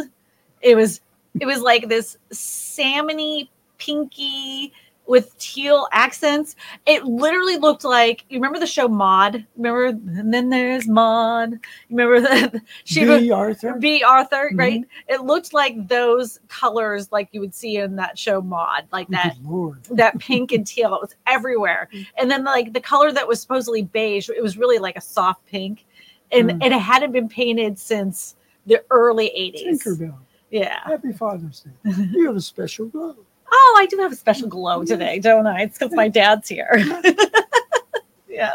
[0.60, 1.00] it was
[1.40, 4.72] it was like this salmony pinky
[5.06, 10.50] with teal accents it literally looked like you remember the show Maude remember and then
[10.50, 11.58] there's Maude
[11.88, 13.74] remember that she was Bea Arthur.
[13.78, 14.58] Bea Arthur, Mhm.
[14.58, 14.84] right?
[15.08, 19.36] It looked like those colors, like you would see in that show Maude, like that
[19.44, 19.82] Lord.
[19.92, 20.94] that pink and teal.
[20.96, 21.88] It was everywhere.
[22.18, 25.46] And then like the color that was supposedly beige, it was really like a soft
[25.46, 25.86] pink.
[26.32, 26.58] And, Mm.
[26.62, 29.82] and it hadn't been painted since the early 80s.
[29.82, 30.16] Tinkerbell.
[30.50, 30.80] Yeah.
[30.84, 31.92] Happy Father's Day.
[32.12, 33.16] You have a special glow.
[33.50, 35.62] Oh, I do have a special glow today, don't I?
[35.62, 36.70] It's because my dad's here.
[38.28, 38.54] yeah.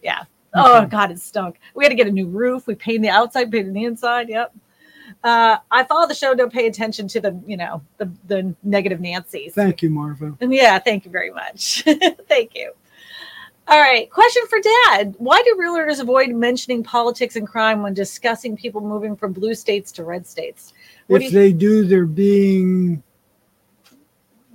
[0.00, 0.22] Yeah.
[0.54, 1.58] Oh God, it stunk.
[1.74, 2.66] We had to get a new roof.
[2.66, 4.28] We painted the outside, painted the inside.
[4.28, 4.54] Yep.
[5.24, 6.34] Uh, I follow the show.
[6.34, 9.54] Don't pay attention to the, you know, the the negative Nancy's.
[9.54, 10.36] Thank you, Marva.
[10.40, 11.82] And yeah, thank you very much.
[12.28, 12.72] thank you.
[13.68, 18.56] All right, question for Dad: Why do realtors avoid mentioning politics and crime when discussing
[18.56, 20.72] people moving from blue states to red states?
[21.06, 23.02] What do If you- they do, they're being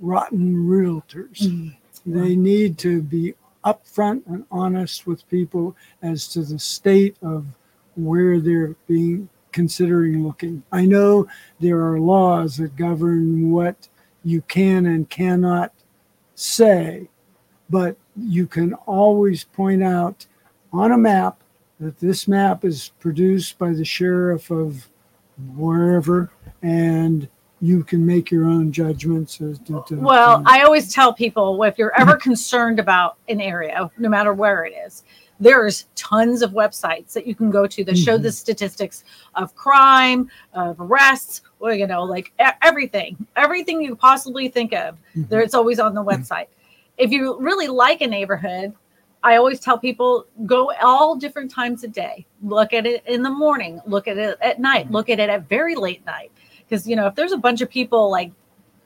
[0.00, 1.40] rotten realtors.
[1.40, 1.74] Mm.
[2.06, 3.34] They need to be
[3.64, 7.44] upfront and honest with people as to the state of
[7.96, 10.62] where they're being considering looking.
[10.70, 11.26] I know
[11.58, 13.88] there are laws that govern what
[14.22, 15.72] you can and cannot
[16.34, 17.08] say,
[17.70, 20.26] but you can always point out
[20.72, 21.40] on a map
[21.80, 24.88] that this map is produced by the sheriff of
[25.56, 26.30] wherever,
[26.62, 27.28] and
[27.60, 29.82] you can make your own judgments as to.
[29.88, 34.32] to Well, I always tell people if you're ever concerned about an area, no matter
[34.32, 35.04] where it is,
[35.40, 38.22] there's tons of websites that you can go to that show Mhm.
[38.22, 39.04] the statistics
[39.36, 44.96] of crime, of arrests, well, you know, like everything, everything you possibly think of.
[45.16, 45.28] Mhm.
[45.28, 46.46] There, it's always on the website.
[46.98, 48.74] If you really like a neighborhood,
[49.22, 52.26] I always tell people go all different times a day.
[52.42, 55.48] Look at it in the morning, look at it at night, look at it at
[55.48, 56.30] very late night.
[56.58, 58.32] Because you know, if there's a bunch of people like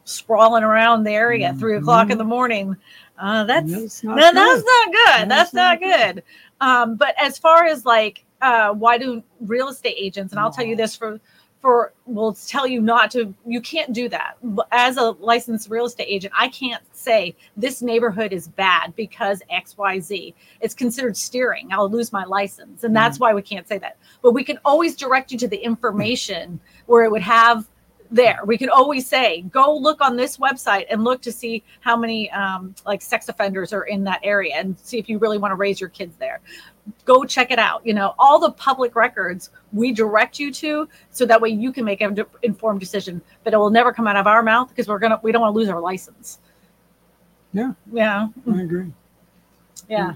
[0.04, 2.76] sprawling around the area at three o'clock in the morning,
[3.18, 4.66] uh, that's That's not no, that's good.
[4.66, 5.30] not good.
[5.30, 6.22] That's, That's not not good.
[6.60, 10.32] Um, but as far as like, uh, why do real estate agents?
[10.32, 11.20] And I'll tell you this for
[11.62, 13.32] for will tell you not to.
[13.46, 14.36] You can't do that.
[14.72, 19.78] As a licensed real estate agent, I can't say this neighborhood is bad because X
[19.78, 20.34] Y Z.
[20.60, 21.68] It's considered steering.
[21.72, 23.24] I'll lose my license, and that's mm-hmm.
[23.24, 23.96] why we can't say that.
[24.20, 27.66] But we can always direct you to the information where it would have
[28.12, 28.40] there.
[28.44, 32.30] We can always say, go look on this website and look to see how many
[32.30, 35.56] um, like sex offenders are in that area and see if you really want to
[35.56, 36.40] raise your kids there.
[37.04, 37.84] Go check it out.
[37.86, 41.84] You know, all the public records we direct you to so that way you can
[41.84, 44.98] make an informed decision, but it will never come out of our mouth because we're
[44.98, 46.38] going to, we don't want to lose our license.
[47.52, 47.72] Yeah.
[47.92, 48.28] Yeah.
[48.52, 48.92] I agree.
[49.88, 50.14] Yeah.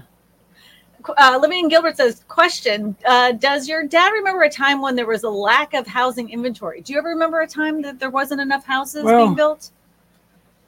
[1.17, 5.23] Uh, Living Gilbert says, question, uh, does your dad remember a time when there was
[5.23, 6.81] a lack of housing inventory?
[6.81, 9.71] Do you ever remember a time that there wasn't enough houses Well, being built?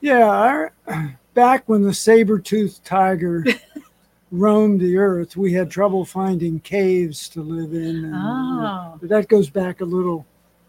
[0.01, 3.45] Yeah, I, back when the saber-toothed tiger
[4.31, 8.05] roamed the earth, we had trouble finding caves to live in.
[8.05, 8.97] and, uh, Oh.
[8.99, 10.25] but that goes back a little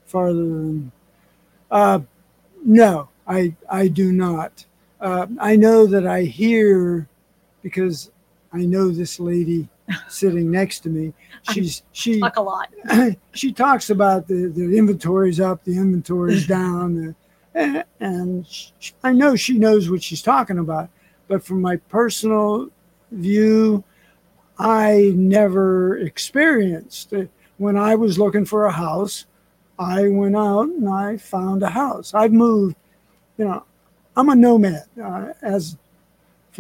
[0.06, 0.90] farther than.
[1.70, 2.00] Uh,
[2.64, 4.64] no, I I do not.
[5.00, 7.06] Uh, I know that I hear
[7.62, 8.10] because
[8.53, 9.68] I know this lady
[10.09, 11.12] sitting next to me.
[11.53, 12.68] She's she Talk a lot.
[13.34, 17.14] she talks about the, the inventory's up, the inventory's down, the,
[17.55, 20.90] and, and sh I know she knows what she's talking about.
[21.28, 22.70] But from my personal
[23.12, 23.84] view,
[24.59, 27.30] I never experienced it.
[27.59, 29.26] When I was looking for a house,
[29.78, 32.12] I went out and I found a house.
[32.14, 32.76] I've moved,
[33.38, 33.64] you know,
[34.16, 34.84] I'm a nomad.
[35.03, 35.78] Uh, as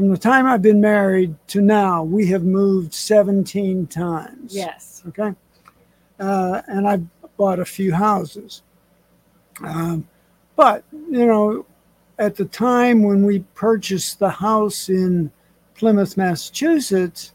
[0.00, 4.56] from the time I've been married to now, we have moved 17 times.
[4.56, 5.02] Yes.
[5.08, 5.34] Okay.
[6.18, 7.00] Uh, and I
[7.36, 8.62] bought a few houses.
[9.62, 10.08] Um,
[10.56, 11.66] but, you know,
[12.18, 15.30] at the time when we purchased the house in
[15.74, 17.34] Plymouth, Massachusetts,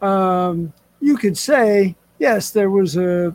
[0.00, 3.32] um, you could say, yes, there was a,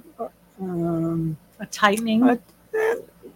[0.60, 2.20] um, A tightening.
[2.20, 2.42] but
[2.78, 2.96] eh,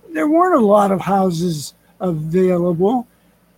[0.10, 3.08] there weren't a lot of houses available.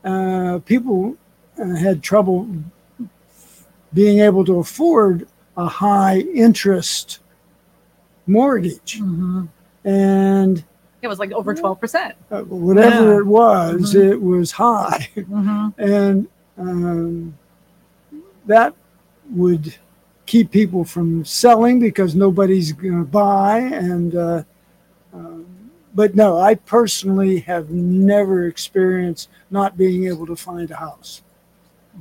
[0.03, 1.17] Uh, people
[1.57, 2.47] had trouble
[3.93, 5.27] being able to afford
[5.57, 7.19] a high interest
[8.27, 8.99] mortgage.
[8.99, 9.49] Mhm.
[9.83, 10.63] And
[11.01, 12.15] It was like over 12%.
[12.31, 13.17] uh, whatever Yeah.
[13.19, 14.11] it was, Mhm.
[14.11, 15.09] it was high.
[15.15, 15.73] Mhm.
[15.77, 16.27] And
[16.57, 17.33] um,
[18.45, 18.73] that
[19.31, 19.75] would
[20.25, 23.57] keep people from selling because nobody's going to buy.
[23.59, 24.43] And uh,
[25.13, 25.45] um,
[25.95, 31.21] but no, I personally have never experienced not being able to find a house.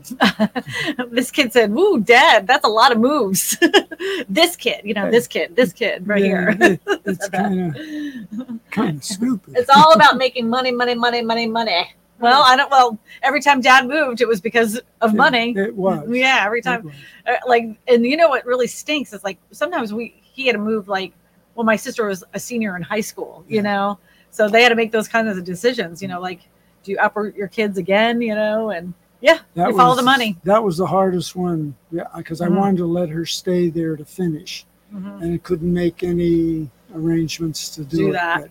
[1.11, 3.57] this kid said, Woo, dad, that's a lot of moves.
[4.29, 6.79] this kid, you know, this kid, this kid right Yeah, here.
[7.05, 9.55] it's kind of kind of stupid.
[9.57, 11.95] It's all about making money, money, money, money, money.
[12.19, 12.71] Well, I don't.
[12.71, 15.55] Well, every time Dad moved, it was because of money.
[15.57, 16.09] It was.
[16.09, 16.91] Yeah, every time.
[17.27, 20.59] Uh, like, and you know what really stinks is like sometimes we he had to
[20.59, 21.13] move like
[21.55, 23.63] well, my sister was a senior in high school, you Yeah.
[23.63, 23.99] know,
[24.31, 26.01] so they had to make those kinds of decisions.
[26.01, 26.41] You know, like
[26.85, 28.23] do you upper your kids again?
[28.23, 30.37] You know, and yeah, That you follow the money.
[30.45, 31.75] That was the hardest one.
[31.91, 32.57] Yeah, because I Mhm.
[32.57, 34.67] wanted to let her stay there to finish.
[34.93, 35.23] Mhm.
[35.23, 38.13] and I couldn't make any arrangements to do, Do it.
[38.13, 38.51] that.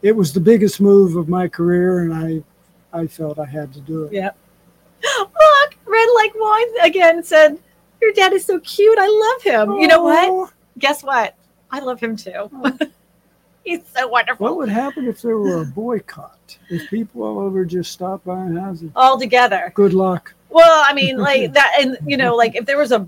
[0.00, 2.42] It was the biggest move of my career, and I,
[2.98, 4.14] I felt I had to do it.
[4.14, 4.30] Yeah.
[5.20, 7.58] Look, Red Like Wine again said,
[8.00, 8.98] Your dad is so cute.
[8.98, 9.76] I love him.
[9.78, 10.28] You know what?
[10.30, 11.34] Oh, Guess what?
[11.70, 12.48] I love him too.
[13.66, 14.44] He's so wonderful.
[14.44, 16.56] What would happen if there were a boycott?
[16.70, 18.90] If people all over just stopped buying houses?
[18.96, 19.72] All together.
[19.74, 20.32] Good luck.
[20.50, 23.04] Well, I mean, like that, and you know, like if there was a,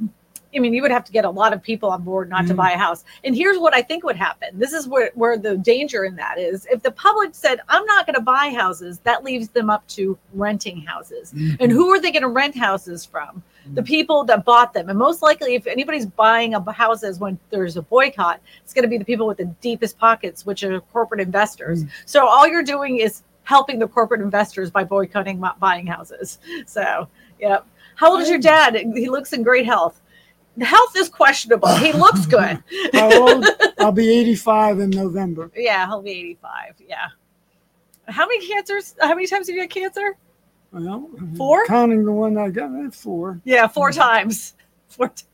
[0.55, 2.55] I mean, you would have to get a lot of people on board not to
[2.55, 2.57] Mm.
[2.57, 3.05] buy a house.
[3.23, 4.49] And here's what I think would happen.
[4.59, 6.67] This is where where the danger in that is.
[6.71, 10.19] If the public said, "I'm not going to buy houses," that leaves them up to
[10.35, 11.33] renting houses.
[11.61, 13.43] And who are they going to rent houses from?
[13.75, 14.89] The people that bought them.
[14.89, 18.89] And most likely, if anybody's buying a houses when there's a boycott, it's going to
[18.89, 21.85] be the people with the deepest pockets, which are corporate investors.
[21.85, 21.91] Mm.
[22.07, 26.39] So all you're doing is helping the corporate investors by boycotting buying houses.
[26.66, 27.09] So,
[27.41, 27.66] yep.
[27.95, 28.75] How old is your dad?
[28.77, 30.01] He looks in great health.
[30.61, 31.75] health is questionable.
[31.77, 32.62] He looks good.
[32.93, 33.47] How old?
[33.79, 35.51] I'll be 85 in November.
[35.57, 36.75] yeah, he'll be 85.
[36.87, 37.09] Yeah.
[38.07, 38.95] How many cancers?
[39.01, 40.16] How many times have you had cancer?
[40.73, 41.64] Well, Four?
[41.66, 43.41] Counting the one I got, eh, four.
[43.45, 44.55] Yeah, four times.
[44.89, 45.25] Four times.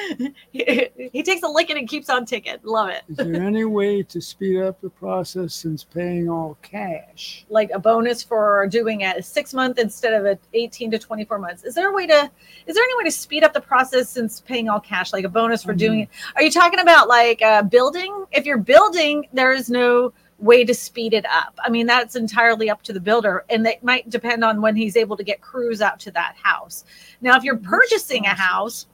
[0.52, 2.56] he, he takes a licking and keeps on ticking.
[2.62, 3.02] Love it.
[3.08, 7.44] Is there any way to speed up the process since paying all cash?
[7.48, 11.64] Like a bonus for doing it six month instead of a 18 to 24 months.
[11.64, 12.30] Is there a way to
[12.66, 15.28] is there any way to speed up the process since paying all cash, like a
[15.28, 16.08] bonus for doing it?
[16.36, 18.24] Are you talking about like uh, building?
[18.32, 20.12] If you're building, there is no
[20.42, 21.58] way to speed it up.
[21.64, 24.96] I mean, that's entirely up to the builder, and it might depend on when he's
[24.96, 26.84] able to get crews out to that house.
[27.20, 28.86] Now, if you're purchasing a house,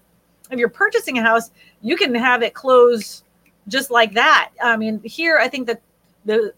[0.50, 3.24] if you're purchasing a house, you can have it close
[3.66, 4.50] just like that.
[4.62, 5.82] I mean, here I think that
[6.24, 6.52] the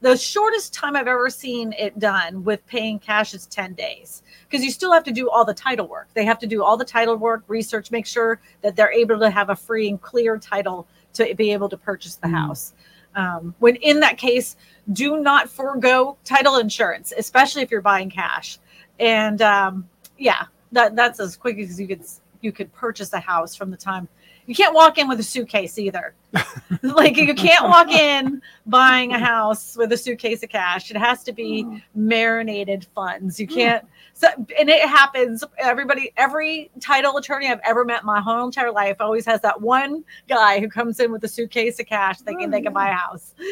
[0.00, 4.64] the shortest time I've ever seen it done with paying cash is 10 days because
[4.64, 6.08] you still have to do all the title work.
[6.12, 9.30] They have to do all the title work, research, make sure that they're able to
[9.30, 12.34] have a free and clear title to be able to purchase the Mm.
[12.34, 12.74] house.
[13.14, 14.56] Um, when in that case,
[14.92, 18.58] do not forego title insurance, especially if you're buying cash.
[18.98, 19.88] And um,
[20.18, 22.02] yeah, that that's as quick as you could
[22.40, 24.08] you could purchase a house from the time.
[24.46, 26.14] You can't walk in with a suitcase either.
[26.82, 30.90] like you can't walk in buying a house with a suitcase of cash.
[30.90, 31.78] It has to be hmm.
[31.94, 33.38] marinated funds.
[33.38, 33.54] You hmm.
[33.54, 33.86] can't.
[34.14, 34.28] So
[34.58, 35.44] and it happens.
[35.58, 39.60] Everybody, every title attorney I've ever met in my whole entire life always has that
[39.60, 42.94] one guy who comes in with a suitcase of cash thinking they can buy a
[42.94, 43.34] house.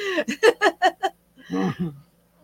[1.50, 1.88] Hmm.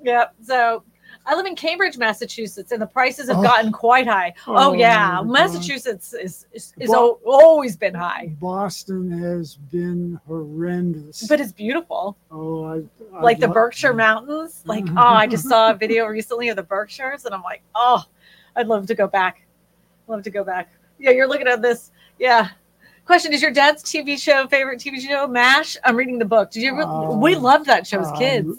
[0.02, 0.34] Yep.
[0.42, 0.82] So
[1.28, 3.42] I live in Cambridge, Massachusetts, and the prices have Oh.
[3.42, 4.32] gotten quite high.
[4.46, 5.28] Oh, Oh, yeah, God.
[5.28, 11.26] Massachusetts is is, is al- always been high, Boston has been horrendous.
[11.26, 12.16] but it's beautiful.
[12.30, 12.82] oh, I,
[13.16, 14.62] I like the Berkshire Mountains.
[14.66, 18.04] Like, oh, I just saw a video recently of the Berkshires, and I'm like, oh,
[18.54, 19.46] I'd love to go back.
[20.08, 20.70] Love to go back.
[20.98, 21.90] Yeah, you're looking at this.
[22.18, 22.50] Yeah.
[23.04, 25.76] Question: Is your dad's TV show favorite TV show MASH?
[25.84, 26.50] I'm reading the book.
[26.50, 26.72] Did you?
[26.76, 26.84] Re-
[27.16, 28.58] we Oh, loved that show as um, kids.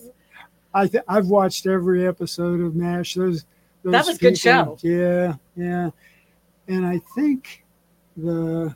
[0.78, 3.16] I th- I've watched every episode of MASH.
[3.16, 3.46] Those,
[3.84, 4.88] those That was a good people- show.
[4.88, 5.90] Yeah, yeah.
[6.68, 7.64] And I think
[8.16, 8.76] the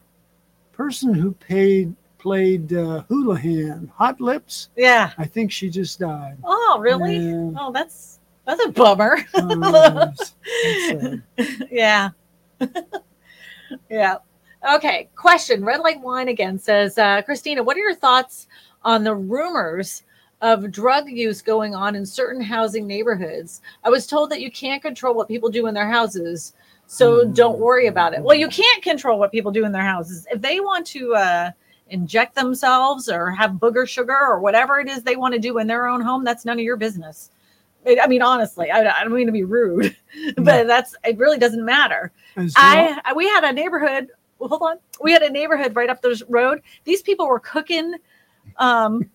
[0.71, 4.69] person who paid played uh, Houlihan, Hot Lips.
[4.75, 5.11] Yeah.
[5.17, 6.37] I think she just died.
[6.43, 7.17] Oh, really?
[7.17, 7.51] Yeah.
[7.59, 9.17] Oh, that's that's a bummer.
[9.33, 10.11] Uh,
[11.71, 12.09] yeah.
[13.89, 14.17] yeah.
[14.75, 15.09] Okay.
[15.15, 15.63] Question.
[15.65, 18.47] Red Light Wine again says, uh, Christina, what are your thoughts
[18.83, 20.03] on the rumors
[20.41, 23.61] of drug use going on in certain housing neighborhoods?
[23.83, 26.53] I was told that you can't control what people do in their houses,
[26.87, 28.21] so don't worry about it.
[28.21, 30.27] Well, you can't control what people do in their houses.
[30.29, 31.51] If they want to uh,
[31.89, 35.67] inject themselves or have booger sugar or whatever it is they want to do in
[35.67, 37.29] their own home, that's none of your business.
[37.85, 39.95] I mean, honestly, I, don't mean to be rude,
[40.37, 41.17] but that's it.
[41.17, 42.11] Really doesn't matter.
[42.55, 44.09] I, I we had a neighborhood.
[44.39, 46.61] well, Hold on, we had a neighborhood right up the road.
[46.83, 47.95] These people were cooking,
[48.57, 49.09] um,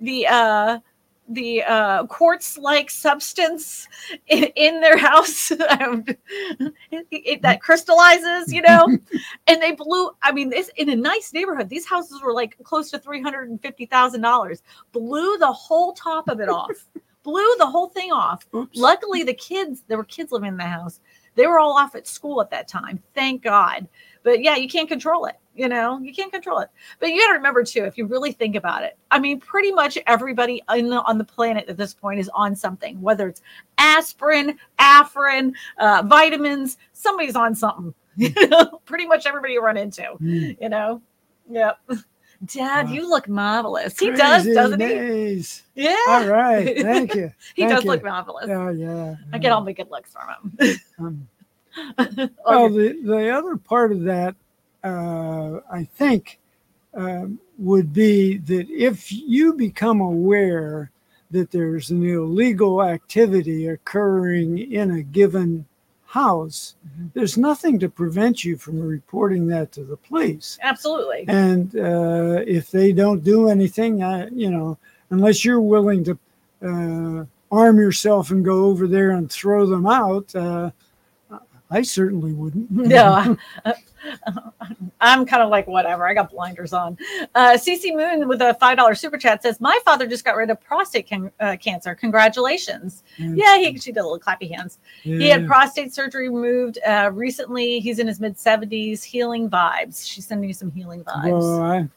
[0.00, 0.78] the uh,
[1.30, 3.86] the uh, quartz like substance
[4.28, 8.86] in, in their house it- it- that crystallizes, you know,
[9.46, 10.10] and they blew.
[10.22, 11.68] I mean, this in a nice neighborhood.
[11.68, 14.62] These houses were like close to three hundred and fifty thousand dollars.
[14.92, 16.70] Blew the whole top of it off.
[17.22, 18.46] blew the whole thing off.
[18.54, 18.74] Oops.
[18.78, 21.00] Luckily, the kids, there were kids living in the house.
[21.34, 23.02] They were all off at school at that time.
[23.14, 23.86] Thank God.
[24.22, 25.36] But yeah, you can't control it.
[25.54, 26.68] You know, you can't control it.
[27.00, 29.72] But you got to remember too, if you really think about it, I mean, pretty
[29.72, 33.42] much everybody the, on the planet at this point is on something, whether it's
[33.78, 37.94] aspirin, Afrin, uh, vitamins, somebody's on something.
[38.16, 40.56] You know, pretty much everybody you run into, Mm.
[40.60, 41.00] you know?
[41.50, 41.78] Yep.
[42.46, 42.92] Dad, Wow.
[42.92, 43.96] you look marvelous.
[43.98, 45.44] He does, Crazy doesn't he?
[45.74, 45.96] Yeah.
[46.08, 46.76] All right.
[46.80, 47.32] Thank you.
[47.54, 47.90] he Thank does you.
[47.90, 48.48] look marvelous.
[48.48, 49.14] Yeah, yeah.
[49.32, 50.76] I get all the good looks from him.
[50.98, 51.28] Um,
[52.46, 54.34] Well, the, the other part of that,
[54.84, 56.38] uh, I think,
[56.94, 60.90] um, would be that if you become aware
[61.30, 65.66] that there's an illegal activity occurring in a given
[66.06, 67.10] house, Mhm.
[67.12, 70.58] there's nothing to prevent you from reporting that to the police.
[70.62, 71.26] Absolutely.
[71.28, 74.78] And uh, if they don't do anything, uh, you know,
[75.10, 76.18] unless you're willing to
[76.62, 80.70] uh, arm yourself and go over there and throw them out, uh,
[81.70, 82.70] I certainly wouldn't.
[82.88, 83.36] No,
[85.00, 86.06] I'm kind of like whatever.
[86.08, 86.96] I got blinders on.
[87.34, 90.50] Uh, CC Moon with a five dollar super chat says, "My father just got rid
[90.50, 91.94] of prostate can- uh, cancer.
[91.94, 94.78] Congratulations!" Yeah, he she did a little clappy hands.
[95.02, 97.80] He had prostate surgery removed uh, recently.
[97.80, 99.02] He's in his mid seventies.
[99.04, 100.06] Healing vibes.
[100.08, 101.30] She's sending you some healing vibes.
[101.32, 101.88] Well, I,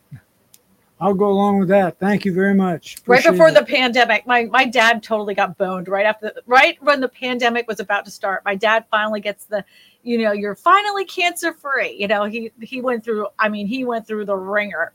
[1.02, 2.00] I'll go along with that.
[2.00, 2.98] Thank you very much.
[3.08, 3.56] right before it.
[3.56, 7.80] the pandemic my my dad totally got boned right after right when the pandemic was
[7.80, 9.66] about to start my dad finally gets the
[10.04, 11.96] you know, you're finally cancer free.
[12.00, 14.94] You know, he he went through, I mean, he went through the ringer.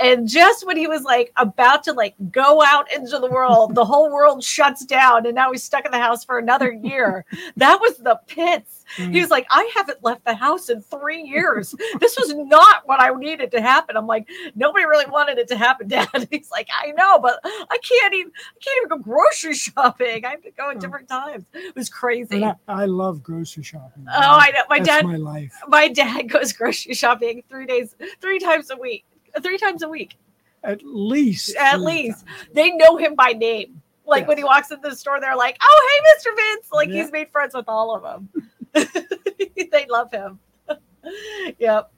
[0.00, 3.84] And just when he was like about to like go out into the world, the
[3.84, 7.24] whole world shuts down and now he's stuck in the house for another year.
[7.56, 8.84] that was the pits.
[8.96, 9.12] Mm.
[9.12, 11.74] He was like, I haven't left the house in three years.
[12.00, 13.96] this was not what I needed to happen.
[13.96, 16.08] I'm like, nobody really wanted it to happen, Dad.
[16.30, 20.24] He's like, I know, but I can't even I can't even go grocery shopping.
[20.24, 21.44] I have to go at different times.
[21.52, 22.44] It was crazy.
[22.44, 24.06] I, I, love grocery shopping.
[24.08, 24.62] Oh, I know.
[24.68, 25.52] My That's dad my life.
[25.68, 29.04] My dad goes grocery shopping three days, three times a week.
[29.42, 30.16] Three times a week.
[30.64, 31.54] At least.
[31.56, 32.26] At least.
[32.26, 32.48] Times.
[32.52, 33.80] They know him by name.
[34.06, 34.28] Like yes.
[34.28, 36.34] when he walks into the store, they're like, "Oh, hey, Mr.
[36.34, 37.02] Vince!" Like yeah.
[37.02, 38.28] he's made friends with all of them.
[39.70, 40.38] they love him.
[41.58, 41.92] yep.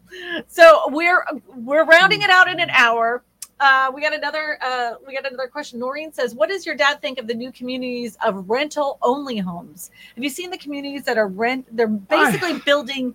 [0.49, 1.25] So we're
[1.55, 3.23] we're rounding it out in an hour.
[3.61, 5.79] Uh, we got another uh, we got another question.
[5.79, 9.91] Noreen says, "What does your dad think of the new communities of rental only homes?
[10.15, 11.65] Have you seen the communities that are rent?
[11.77, 13.15] They're basically building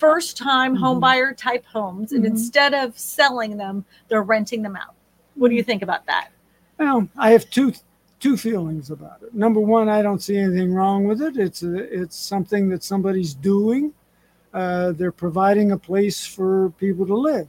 [0.00, 0.82] first time mm-hmm.
[0.82, 2.32] home buyer type homes, and mm-hmm.
[2.32, 4.94] instead of selling them, they're renting them out.
[5.36, 6.30] What do you think about that?"
[6.78, 7.74] Well, I have two
[8.18, 9.34] two feelings about it.
[9.34, 11.36] Number one, I don't see anything wrong with it.
[11.36, 13.92] It's a, it's something that somebody's doing.
[14.52, 17.48] Uh, they're providing a place for people to live.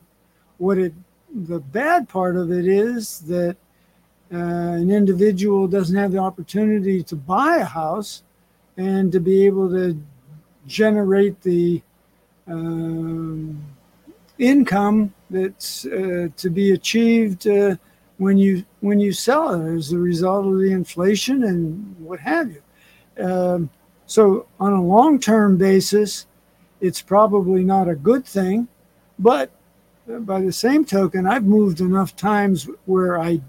[0.57, 0.93] What it
[1.33, 3.55] the bad part of it is that
[4.33, 8.23] uh, an individual doesn't have the opportunity to buy a house
[8.77, 10.01] and to be able to
[10.67, 11.81] generate the
[12.51, 13.63] um,
[14.37, 17.75] income that's uh, to be achieved uh,
[18.17, 22.51] when you when you sell it as a result of the inflation and what have
[22.51, 22.61] you.
[23.23, 23.69] Um,
[24.05, 26.25] so on a long-term basis,
[26.81, 28.67] it's probably not a good thing,
[29.19, 29.51] but
[30.07, 33.39] by the same token, I've moved enough times where I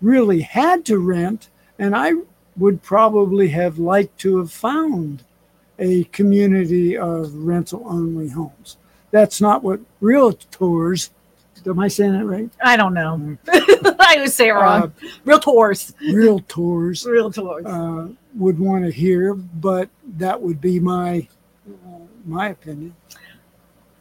[0.00, 1.48] really had to rent,
[1.78, 2.12] and I
[2.56, 5.24] would probably have liked to have found
[5.78, 8.76] a community of rental only homes.
[9.10, 11.10] That's not what realtors
[11.66, 12.50] Am I saying that right?
[12.62, 13.16] I don't know.
[13.18, 13.38] Mm.
[14.00, 14.82] I would say it wrong.
[14.82, 14.88] Uh,
[15.24, 15.94] Realtors.
[15.94, 16.14] Realtors.
[16.14, 17.06] Real tours.
[17.06, 17.64] real tours.
[17.64, 21.26] Uh, would want to hear, but that would be my
[21.68, 22.94] uh, my opinion.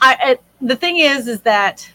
[0.02, 1.90] I, I, the thing is, is that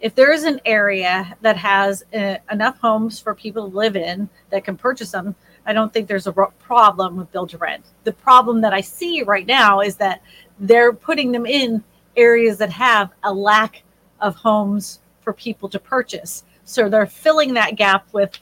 [0.00, 4.28] if there is an area that has uh, enough homes for people to live in
[4.50, 5.34] that can purchase them,
[5.66, 7.84] I don't think there's a problem with build to rent.
[8.04, 10.22] The problem that I see right now is that
[10.58, 11.82] they're putting them in
[12.16, 13.82] areas that have a lack
[14.20, 16.44] of homes for people to purchase.
[16.64, 18.38] So they're filling that gap with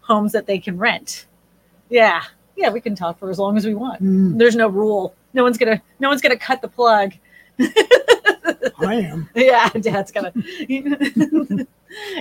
[0.00, 1.26] homes that they can rent.
[1.88, 2.22] Yeah.
[2.56, 4.02] Yeah, we can talk for as long as we want.
[4.02, 4.38] Mm.
[4.38, 5.14] There's no rule.
[5.34, 7.12] No one's gonna no one's gonna cut the plug.
[8.78, 9.28] I am.
[9.34, 10.32] Yeah, dad's gonna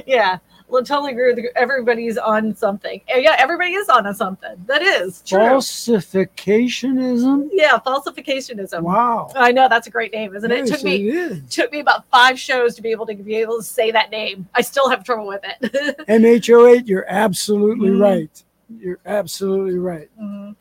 [0.05, 1.49] Yeah well, totally agree with you.
[1.55, 2.99] everybody's on something.
[3.07, 4.55] Yeah, everybody is on a something.
[4.65, 5.39] That is true.
[5.39, 7.49] Falsificationism.
[7.51, 8.81] Yeah, falsificationism.
[8.81, 9.31] Wow.
[9.35, 10.57] I know that's a great name, isn't it?
[10.57, 13.35] Yes, it took me it took me about five shows to be able to be
[13.35, 14.47] able to say that name.
[14.55, 15.97] I still have trouble with it.
[16.07, 18.01] MH08, you're absolutely mm-hmm.
[18.01, 18.43] right.
[18.77, 20.09] You're absolutely right.
[20.19, 20.53] Mm-hmm.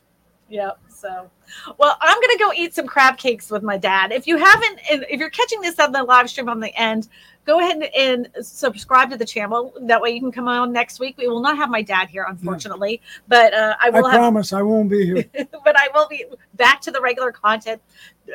[0.50, 0.78] Yep.
[0.88, 1.30] So,
[1.78, 4.12] well, I'm gonna go eat some crab cakes with my dad.
[4.12, 7.08] If you haven't, if you're catching this on the live stream on the end,
[7.44, 9.72] go ahead and subscribe to the channel.
[9.82, 11.16] That way you can come on next week.
[11.18, 13.20] We will not have my dad here, unfortunately, yeah.
[13.28, 14.06] but uh, I will.
[14.06, 15.24] I have, promise I won't be here.
[15.64, 16.24] but I will be
[16.54, 17.80] back to the regular content,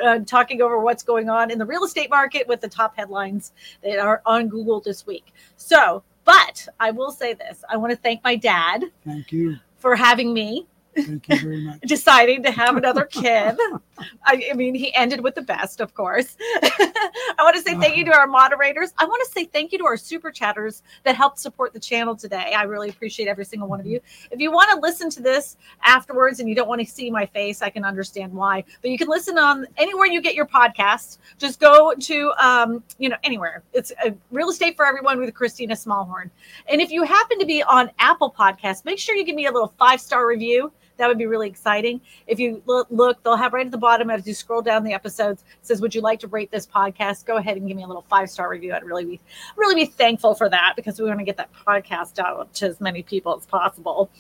[0.04, 3.54] uh, talking over what's going on in the real estate market with the top headlines
[3.84, 5.34] that are on Google this week.
[5.58, 8.86] So, but I will say this: I want to thank my dad.
[9.06, 11.82] Thank you for having me Thank you very much.
[11.86, 13.58] deciding to have another kid.
[14.26, 16.36] I, I, mean, he ended with the best, of course.
[16.62, 18.94] I want to say thank you to our moderators.
[18.98, 22.16] I want to say thank you to our super chatters that helped support the channel
[22.16, 22.54] today.
[22.56, 24.00] I really appreciate every single one of you.
[24.32, 27.26] If you want to listen to this afterwards and you don't want to see my
[27.26, 28.64] face, I can understand why.
[28.82, 31.18] But you can listen on anywhere you get your podcasts.
[31.38, 33.64] Just go to, um, you know, anywhere.
[33.74, 36.30] It's a real estate for everyone with Christina Smallhorn.
[36.68, 39.52] And if you happen to be on Apple Podcasts, make sure you give me a
[39.52, 42.00] little five star review that would be really exciting.
[42.28, 45.44] If you look, they'll have right at the bottom as you scroll down the episodes
[45.62, 48.06] says, "Would you like to rate this podcast?" Go ahead and give me a little
[48.10, 48.74] five star review.
[48.74, 49.20] I'd really be
[49.56, 52.80] really be thankful for that because we want to get that podcast out to as
[52.80, 54.12] many people as possible.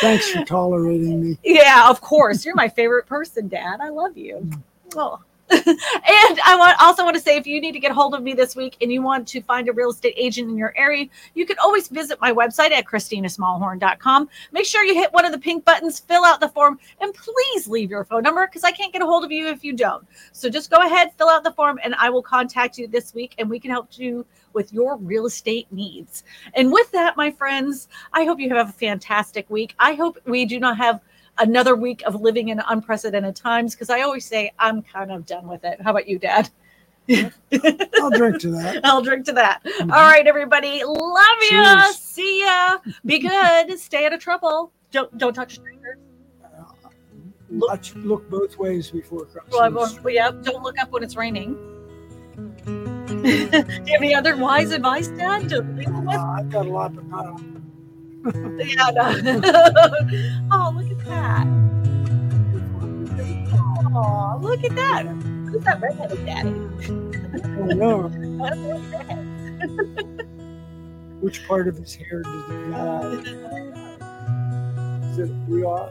[0.00, 1.38] Thanks for tolerating me.
[1.44, 2.44] Yeah, of course.
[2.44, 3.80] You're my favorite person, Dad.
[3.80, 4.50] I love you.
[4.94, 5.20] Oh.
[5.50, 8.34] And I want also want to say if you need to get hold of me
[8.34, 11.46] this week and you want to find a real estate agent in your area, you
[11.46, 14.28] can always visit my website at christinasmallhorn.com.
[14.52, 17.66] Make sure you hit one of the pink buttons, fill out the form, and please
[17.66, 20.06] leave your phone number because I can't get a hold of you if you don't.
[20.32, 23.34] So just go ahead, fill out the form, and I will contact you this week
[23.38, 26.24] and we can help you with your real estate needs.
[26.54, 29.74] And with that, my friends, I hope you have a fantastic week.
[29.78, 31.00] I hope we do not have
[31.38, 35.46] another week of living in unprecedented times because I always say I'm kind of done
[35.48, 35.80] with it.
[35.80, 36.50] How about you, Dad?
[37.10, 38.80] I'll drink to that.
[38.84, 39.62] I'll drink to that.
[39.64, 39.92] Mhm.
[39.92, 40.84] All right, everybody.
[40.84, 41.48] Love you.
[41.50, 41.96] Cheers.
[41.98, 42.78] See ya.
[43.06, 43.78] Be good.
[43.78, 44.72] Stay out of trouble.
[44.90, 45.98] Don't don't touch strangers.
[47.50, 49.74] Watch, look both ways before crossing.
[49.74, 51.56] Well, yeah, don't look up when it's raining.
[52.66, 55.48] Do you have any other wise advice, Dad?
[55.48, 56.14] To leave them with?
[56.14, 57.38] Uh, I've got a lot to know.
[58.34, 58.90] Yeah,
[59.22, 59.40] no.
[60.52, 61.46] oh, look at that.
[63.94, 65.06] Oh, look at that.
[65.06, 66.54] Who's that redheaded daddy?
[67.58, 68.04] Oh no,
[68.44, 70.24] I don't know
[71.20, 73.12] which part of his hair does it have?
[74.02, 75.90] Uh, Is it we off?